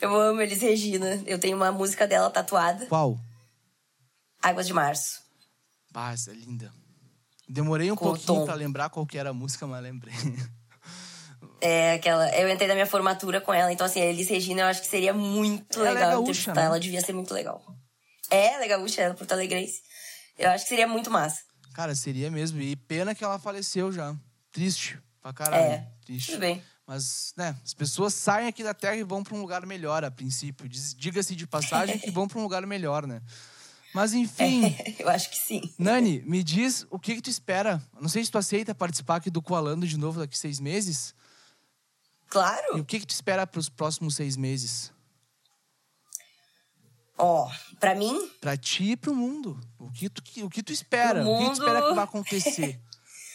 Eu 0.00 0.14
amo 0.20 0.40
Elis 0.42 0.60
Regina. 0.60 1.22
Eu 1.24 1.38
tenho 1.38 1.56
uma 1.56 1.70
música 1.70 2.06
dela 2.06 2.28
tatuada, 2.28 2.84
Qual? 2.86 3.16
Águas 4.42 4.66
de 4.66 4.72
Março. 4.74 5.22
Pá, 5.92 6.12
essa 6.12 6.32
é 6.32 6.34
linda. 6.34 6.70
Demorei 7.48 7.90
um 7.92 7.96
Com 7.96 8.06
pouquinho 8.06 8.40
Tom. 8.40 8.44
pra 8.44 8.54
lembrar 8.54 8.90
qual 8.90 9.06
que 9.06 9.16
era 9.16 9.30
a 9.30 9.32
música, 9.32 9.66
mas 9.66 9.82
lembrei. 9.82 10.12
É 11.60 11.94
aquela. 11.94 12.28
Eu 12.36 12.48
entrei 12.50 12.68
na 12.68 12.74
minha 12.74 12.86
formatura 12.86 13.40
com 13.40 13.52
ela, 13.54 13.72
então 13.72 13.86
assim, 13.86 14.00
a 14.00 14.04
Elis 14.04 14.28
Regina 14.28 14.62
eu 14.62 14.66
acho 14.66 14.82
que 14.82 14.86
seria 14.86 15.14
muito 15.14 15.78
Ela 15.78 15.88
é 15.88 15.92
legal 15.94 16.10
gaúcha, 16.10 16.30
entrevistar. 16.30 16.54
né? 16.54 16.64
Ela 16.66 16.80
devia 16.80 17.00
ser 17.00 17.12
muito 17.14 17.32
legal. 17.32 17.64
É, 18.34 18.54
ela 18.54 18.64
é 18.64 18.68
gaúcha, 18.68 19.00
ela 19.02 19.14
é 19.14 19.16
Porto 19.16 19.32
Alegrense. 19.32 19.80
Eu 20.36 20.50
acho 20.50 20.64
que 20.64 20.68
seria 20.70 20.86
muito 20.88 21.10
massa. 21.10 21.42
Cara, 21.74 21.94
seria 21.94 22.30
mesmo. 22.30 22.60
E 22.60 22.74
pena 22.76 23.14
que 23.14 23.22
ela 23.24 23.38
faleceu 23.38 23.92
já. 23.92 24.14
Triste. 24.52 24.98
Pra 25.20 25.32
caralho. 25.32 25.62
É, 25.64 25.88
triste. 26.04 26.32
Tudo 26.32 26.40
bem. 26.40 26.62
Mas, 26.86 27.32
né, 27.36 27.56
as 27.64 27.72
pessoas 27.72 28.12
saem 28.12 28.46
aqui 28.46 28.62
da 28.62 28.74
Terra 28.74 28.96
e 28.96 29.02
vão 29.02 29.22
para 29.24 29.34
um 29.34 29.40
lugar 29.40 29.64
melhor, 29.64 30.04
a 30.04 30.10
princípio. 30.10 30.68
Diga-se 30.68 31.34
de 31.34 31.46
passagem 31.46 31.98
que 31.98 32.10
vão 32.10 32.28
para 32.28 32.38
um 32.38 32.42
lugar 32.42 32.66
melhor, 32.66 33.06
né? 33.06 33.22
Mas, 33.94 34.12
enfim, 34.12 34.76
Eu 34.98 35.08
acho 35.08 35.30
que 35.30 35.36
sim. 35.36 35.62
Nani, 35.78 36.20
me 36.26 36.42
diz 36.42 36.84
o 36.90 36.98
que, 36.98 37.14
que 37.14 37.22
tu 37.22 37.30
espera. 37.30 37.80
Não 38.00 38.08
sei 38.08 38.24
se 38.24 38.30
tu 38.30 38.36
aceita 38.36 38.74
participar 38.74 39.16
aqui 39.16 39.30
do 39.30 39.40
Coalando 39.40 39.86
de 39.86 39.96
novo 39.96 40.18
daqui 40.20 40.36
seis 40.36 40.60
meses. 40.60 41.14
E 42.26 42.30
Claro. 42.30 42.78
o 42.80 42.84
que, 42.84 42.98
que 43.00 43.06
tu 43.06 43.10
espera 43.12 43.46
para 43.46 43.60
os 43.60 43.68
próximos 43.68 44.16
seis 44.16 44.36
meses? 44.36 44.92
Ó, 47.16 47.48
pra 47.78 47.94
mim, 47.94 48.18
Pra 48.40 48.56
ti 48.56 48.92
e 48.92 48.96
pro 48.96 49.14
mundo. 49.14 49.58
O 49.78 49.90
que 49.92 50.08
tu, 50.08 50.22
o 50.44 50.50
que 50.50 50.62
tu 50.62 50.72
espera? 50.72 51.20
Pro 51.22 51.30
O 51.30 51.38
que 51.38 51.44
tu 51.46 51.52
espera 51.52 51.76
que 51.80 51.82
mundo. 51.86 51.94
vai 51.94 52.04
acontecer? 52.04 52.80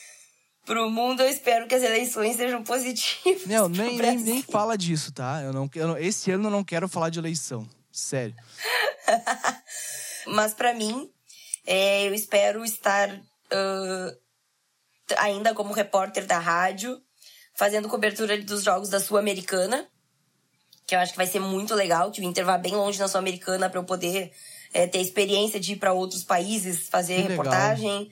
pro 0.65 0.89
mundo, 0.91 1.21
eu 1.23 1.29
espero 1.29 1.65
que 1.67 1.73
as 1.75 1.81
eleições 1.81 2.35
sejam 2.35 2.61
positivas. 2.63 3.45
Não, 3.47 3.67
nem, 3.69 3.97
nem, 3.97 4.17
nem 4.17 4.41
fala 4.43 4.77
disso, 4.77 5.11
tá? 5.13 5.41
Eu 5.41 5.51
não, 5.53 5.69
eu 5.73 5.87
não- 5.87 5.97
esse 5.97 6.29
ano 6.31 6.47
eu 6.47 6.51
não 6.51 6.63
quero 6.63 6.87
falar 6.89 7.09
de 7.09 7.19
eleição. 7.19 7.67
Sério. 7.91 8.35
Mas 10.27 10.53
pra 10.53 10.73
mim, 10.73 11.09
é, 11.65 12.07
eu 12.07 12.13
espero 12.13 12.63
estar 12.63 13.09
t- 15.07 15.15
ainda 15.17 15.53
como 15.55 15.73
repórter 15.73 16.25
da 16.25 16.37
rádio, 16.37 17.01
fazendo 17.55 17.89
cobertura 17.89 18.37
dos 18.43 18.63
jogos 18.63 18.89
da 18.89 18.99
Sul-Americana, 18.99 19.87
que 20.89 20.95
eu 20.95 20.99
acho 20.99 21.11
que 21.11 21.17
vai 21.17 21.27
ser 21.27 21.39
muito 21.39 21.75
legal, 21.75 22.09
que 22.11 22.19
o 22.19 22.23
Inter 22.23 22.43
vá 22.43 22.57
bem 22.57 22.75
longe 22.75 22.97
na 22.97 23.07
Sul-Americana 23.07 23.69
para 23.69 23.79
eu 23.79 23.83
poder 23.83 24.31
é, 24.73 24.87
ter 24.87 24.99
experiência 24.99 25.59
de 25.59 25.73
ir 25.73 25.75
para 25.75 25.93
outros 25.93 26.23
países, 26.23 26.89
fazer 26.89 27.21
Que 27.21 27.27
reportagem. 27.29 28.11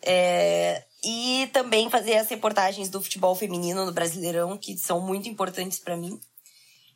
É, 0.00 0.84
e 1.04 1.48
também 1.52 1.90
fazer 1.90 2.16
as 2.16 2.28
reportagens 2.28 2.88
do 2.88 3.02
futebol 3.02 3.34
feminino 3.34 3.84
no 3.84 3.92
Brasileirão, 3.92 4.56
que 4.56 4.78
são 4.78 5.00
muito 5.00 5.28
importantes 5.28 5.80
para 5.80 5.96
mim. 5.96 6.20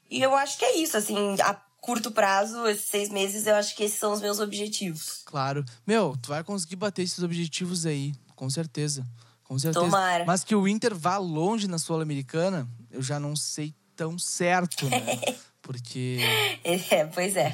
E 0.08 0.22
eu 0.22 0.36
acho 0.36 0.56
que 0.56 0.64
é 0.64 0.76
isso, 0.76 0.96
assim, 0.96 1.36
a 1.40 1.54
curto 1.80 2.12
prazo, 2.12 2.64
esses 2.68 2.86
seis 2.86 3.08
meses, 3.08 3.46
eu 3.46 3.56
acho 3.56 3.74
que 3.74 3.82
esses 3.82 3.98
são 3.98 4.12
os 4.12 4.20
meus 4.20 4.38
objetivos. 4.38 5.22
Claro. 5.24 5.64
Meu, 5.84 6.16
tu 6.22 6.28
vai 6.28 6.44
conseguir 6.44 6.76
bater 6.76 7.02
esses 7.02 7.24
objetivos 7.24 7.86
aí, 7.86 8.12
com 8.36 8.48
certeza. 8.48 9.04
Com 9.42 9.58
certeza. 9.58 9.84
Tomara. 9.84 10.24
Mas 10.24 10.44
que 10.44 10.54
o 10.54 10.68
Inter 10.68 10.94
vá 10.94 11.18
longe 11.18 11.66
na 11.66 11.78
Sul-Americana, 11.78 12.68
eu 12.90 13.02
já 13.02 13.18
não 13.18 13.34
sei 13.34 13.74
tão 14.02 14.18
certo, 14.18 14.88
né? 14.88 14.98
Porque. 15.62 16.18
É, 16.64 17.06
pois 17.06 17.36
é. 17.36 17.50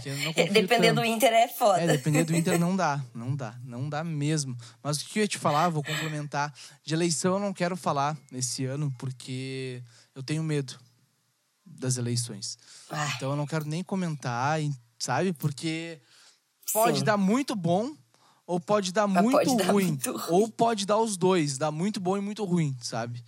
Depender 0.50 0.88
tanto. 0.88 1.00
do 1.00 1.04
Inter 1.04 1.30
é 1.30 1.46
foda. 1.46 1.82
É, 1.82 1.86
depender 1.86 2.24
do 2.24 2.34
Inter 2.34 2.58
não 2.58 2.74
dá, 2.74 3.04
não 3.14 3.36
dá, 3.36 3.54
não 3.62 3.86
dá 3.86 4.02
mesmo. 4.02 4.56
Mas 4.82 5.02
o 5.02 5.04
que 5.04 5.18
eu 5.18 5.22
ia 5.24 5.28
te 5.28 5.36
falar, 5.36 5.68
vou 5.68 5.82
complementar. 5.84 6.52
De 6.82 6.94
eleição 6.94 7.34
eu 7.34 7.38
não 7.40 7.52
quero 7.52 7.76
falar 7.76 8.16
nesse 8.32 8.64
ano, 8.64 8.90
porque 8.98 9.82
eu 10.14 10.22
tenho 10.22 10.42
medo 10.42 10.78
das 11.66 11.98
eleições. 11.98 12.56
Ah, 12.88 13.12
Então 13.16 13.32
eu 13.32 13.36
não 13.36 13.46
quero 13.46 13.66
nem 13.66 13.84
comentar, 13.84 14.58
sabe? 14.98 15.34
Porque 15.34 16.00
pode 16.72 17.00
Sim. 17.00 17.04
dar 17.04 17.18
muito 17.18 17.54
bom 17.54 17.94
ou 18.46 18.58
pode 18.58 18.90
dar 18.90 19.06
muito 19.06 19.32
pode 19.32 19.54
dar 19.54 19.70
ruim. 19.70 19.86
muito 19.88 20.16
ruim. 20.16 20.40
Ou 20.40 20.48
pode 20.48 20.86
dar 20.86 20.96
os 20.96 21.18
dois, 21.18 21.58
dar 21.58 21.70
muito 21.70 22.00
bom 22.00 22.16
e 22.16 22.22
muito 22.22 22.42
ruim, 22.42 22.74
sabe? 22.80 23.22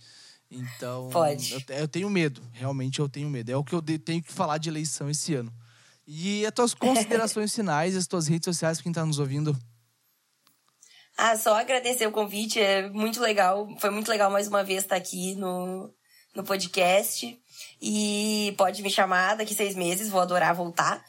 Então, 0.51 1.09
Pode. 1.09 1.53
Eu, 1.53 1.75
eu 1.77 1.87
tenho 1.87 2.09
medo, 2.09 2.41
realmente 2.51 2.99
eu 2.99 3.07
tenho 3.07 3.29
medo. 3.29 3.49
É 3.49 3.55
o 3.55 3.63
que 3.63 3.73
eu 3.73 3.81
de- 3.81 3.97
tenho 3.97 4.21
que 4.21 4.31
falar 4.33 4.57
de 4.57 4.67
eleição 4.67 5.09
esse 5.09 5.33
ano. 5.33 5.51
E 6.05 6.45
as 6.45 6.51
tuas 6.53 6.73
considerações 6.75 7.55
finais, 7.55 7.95
as 7.95 8.05
tuas 8.05 8.27
redes 8.27 8.45
sociais, 8.45 8.81
quem 8.81 8.91
tá 8.91 9.05
nos 9.05 9.17
ouvindo. 9.17 9.57
Ah, 11.17 11.37
só 11.37 11.55
agradecer 11.59 12.07
o 12.07 12.11
convite, 12.11 12.59
é 12.59 12.89
muito 12.89 13.21
legal. 13.21 13.67
Foi 13.79 13.89
muito 13.89 14.09
legal 14.09 14.29
mais 14.31 14.47
uma 14.47 14.63
vez 14.63 14.83
estar 14.83 14.95
aqui 14.95 15.35
no, 15.35 15.93
no 16.35 16.43
podcast. 16.43 17.39
E 17.81 18.53
pode 18.57 18.81
me 18.81 18.89
chamar 18.89 19.35
daqui 19.35 19.53
seis 19.53 19.75
meses, 19.75 20.09
vou 20.09 20.19
adorar 20.21 20.53
voltar. 20.55 21.03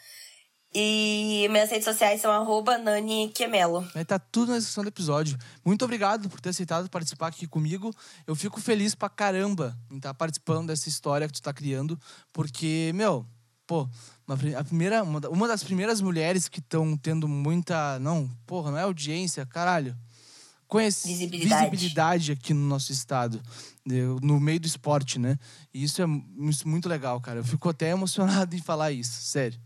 E 0.74 1.46
minhas 1.50 1.70
redes 1.70 1.84
sociais 1.84 2.20
são 2.20 2.32
arroba 2.32 2.78
Nani 2.78 3.28
Quemelo. 3.34 3.86
Estar 3.94 4.18
tudo 4.18 4.52
na 4.52 4.56
descrição 4.58 4.82
do 4.82 4.88
episódio. 4.88 5.38
Muito 5.62 5.84
obrigado 5.84 6.30
por 6.30 6.40
ter 6.40 6.48
aceitado 6.48 6.88
participar 6.88 7.26
aqui 7.26 7.46
comigo. 7.46 7.94
Eu 8.26 8.34
fico 8.34 8.58
feliz 8.58 8.94
pra 8.94 9.10
caramba 9.10 9.76
em 9.90 9.96
estar 9.98 10.14
participando 10.14 10.68
dessa 10.68 10.88
história 10.88 11.26
que 11.26 11.34
tu 11.34 11.42
tá 11.42 11.52
criando, 11.52 12.00
porque, 12.32 12.90
meu, 12.94 13.26
pô, 13.66 13.86
uma, 14.26 14.34
a 14.58 14.64
primeira, 14.64 15.02
uma, 15.02 15.20
uma 15.28 15.46
das 15.46 15.62
primeiras 15.62 16.00
mulheres 16.00 16.48
que 16.48 16.60
estão 16.60 16.96
tendo 16.96 17.28
muita. 17.28 17.98
Não, 17.98 18.30
porra, 18.46 18.70
não 18.70 18.78
é 18.78 18.82
audiência, 18.82 19.44
caralho. 19.44 19.94
Conhece, 20.66 21.06
Visibilidade. 21.06 21.70
visibilidade 21.70 22.32
aqui 22.32 22.54
no 22.54 22.66
nosso 22.66 22.92
estado, 22.92 23.42
né, 23.84 23.96
no 24.22 24.40
meio 24.40 24.58
do 24.58 24.66
esporte, 24.66 25.18
né? 25.18 25.38
E 25.74 25.82
é 25.82 25.84
isso 25.84 26.00
é 26.00 26.06
muito 26.06 26.88
legal, 26.88 27.20
cara. 27.20 27.40
Eu 27.40 27.44
fico 27.44 27.68
até 27.68 27.90
emocionado 27.90 28.56
em 28.56 28.62
falar 28.62 28.90
isso, 28.90 29.20
sério. 29.20 29.60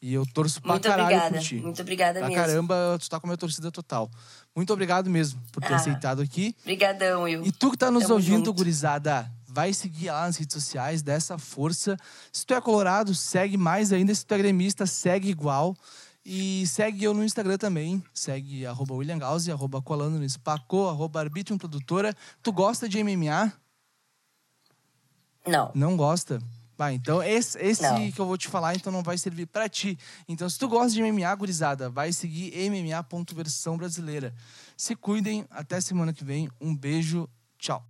E 0.00 0.12
eu 0.12 0.24
torço 0.26 0.60
pra 0.60 0.72
Muito 0.72 0.82
caralho 0.84 1.04
obrigada. 1.04 1.38
por 1.38 1.42
ti. 1.44 1.54
Muito 1.56 1.80
obrigada 1.82 2.18
Pra 2.20 2.28
mesmo. 2.28 2.42
caramba, 2.44 2.98
tu 3.00 3.08
tá 3.08 3.18
com 3.18 3.26
a 3.26 3.28
minha 3.28 3.36
torcida 3.38 3.70
total. 3.72 4.10
Muito 4.54 4.72
obrigado 4.72 5.08
mesmo 5.08 5.40
por 5.50 5.62
ter 5.62 5.72
Ah. 5.72 5.76
aceitado 5.76 6.20
aqui. 6.20 6.54
Obrigadão, 6.62 7.22
Will. 7.22 7.44
E 7.46 7.50
tu 7.50 7.70
que 7.70 7.78
tá 7.78 7.90
nos 7.90 8.02
Tamo 8.04 8.14
ouvindo, 8.14 8.36
junto. 8.36 8.52
gurizada, 8.52 9.30
vai 9.48 9.72
seguir 9.72 10.10
lá 10.10 10.26
nas 10.26 10.36
redes 10.36 10.52
sociais, 10.54 11.02
dá 11.02 11.14
essa 11.14 11.38
força. 11.38 11.96
Se 12.30 12.44
tu 12.44 12.52
é 12.54 12.60
colorado, 12.60 13.14
segue 13.14 13.56
mais 13.56 13.90
ainda. 13.92 14.14
Se 14.14 14.24
tu 14.24 14.34
é 14.34 14.38
gremista, 14.38 14.84
segue 14.86 15.30
igual. 15.30 15.74
E 16.28 16.66
segue 16.66 17.04
eu 17.04 17.14
no 17.14 17.24
Instagram 17.24 17.56
também. 17.56 18.02
Segue 18.12 18.66
arroba 18.66 18.94
William 18.94 19.18
Gauss, 19.18 19.48
arroba 19.48 19.80
colando 19.80 20.18
no 20.18 20.28
Spaco, 20.28 20.88
arroba 20.88 21.20
Arbitrium 21.20 21.56
Produtora. 21.56 22.14
Tu 22.42 22.52
gosta 22.52 22.88
de 22.88 22.98
MMA? 23.02 23.52
Não. 25.46 25.70
Não 25.74 25.96
gosta? 25.96 26.40
Vai, 26.76 26.94
então 26.94 27.22
esse, 27.22 27.58
esse 27.58 27.82
que 28.12 28.20
eu 28.20 28.26
vou 28.26 28.36
te 28.36 28.48
falar, 28.48 28.74
então 28.74 28.92
não 28.92 29.02
vai 29.02 29.16
servir 29.16 29.46
pra 29.46 29.68
ti. 29.68 29.98
Então, 30.28 30.48
se 30.48 30.58
tu 30.58 30.68
gosta 30.68 30.92
de 30.92 31.02
MMA, 31.02 31.34
gurizada, 31.34 31.88
vai 31.88 32.12
seguir 32.12 32.52
MMA.versão 32.70 33.76
brasileira. 33.76 34.34
Se 34.76 34.94
cuidem, 34.94 35.46
até 35.50 35.80
semana 35.80 36.12
que 36.12 36.24
vem. 36.24 36.50
Um 36.60 36.76
beijo, 36.76 37.28
tchau. 37.58 37.82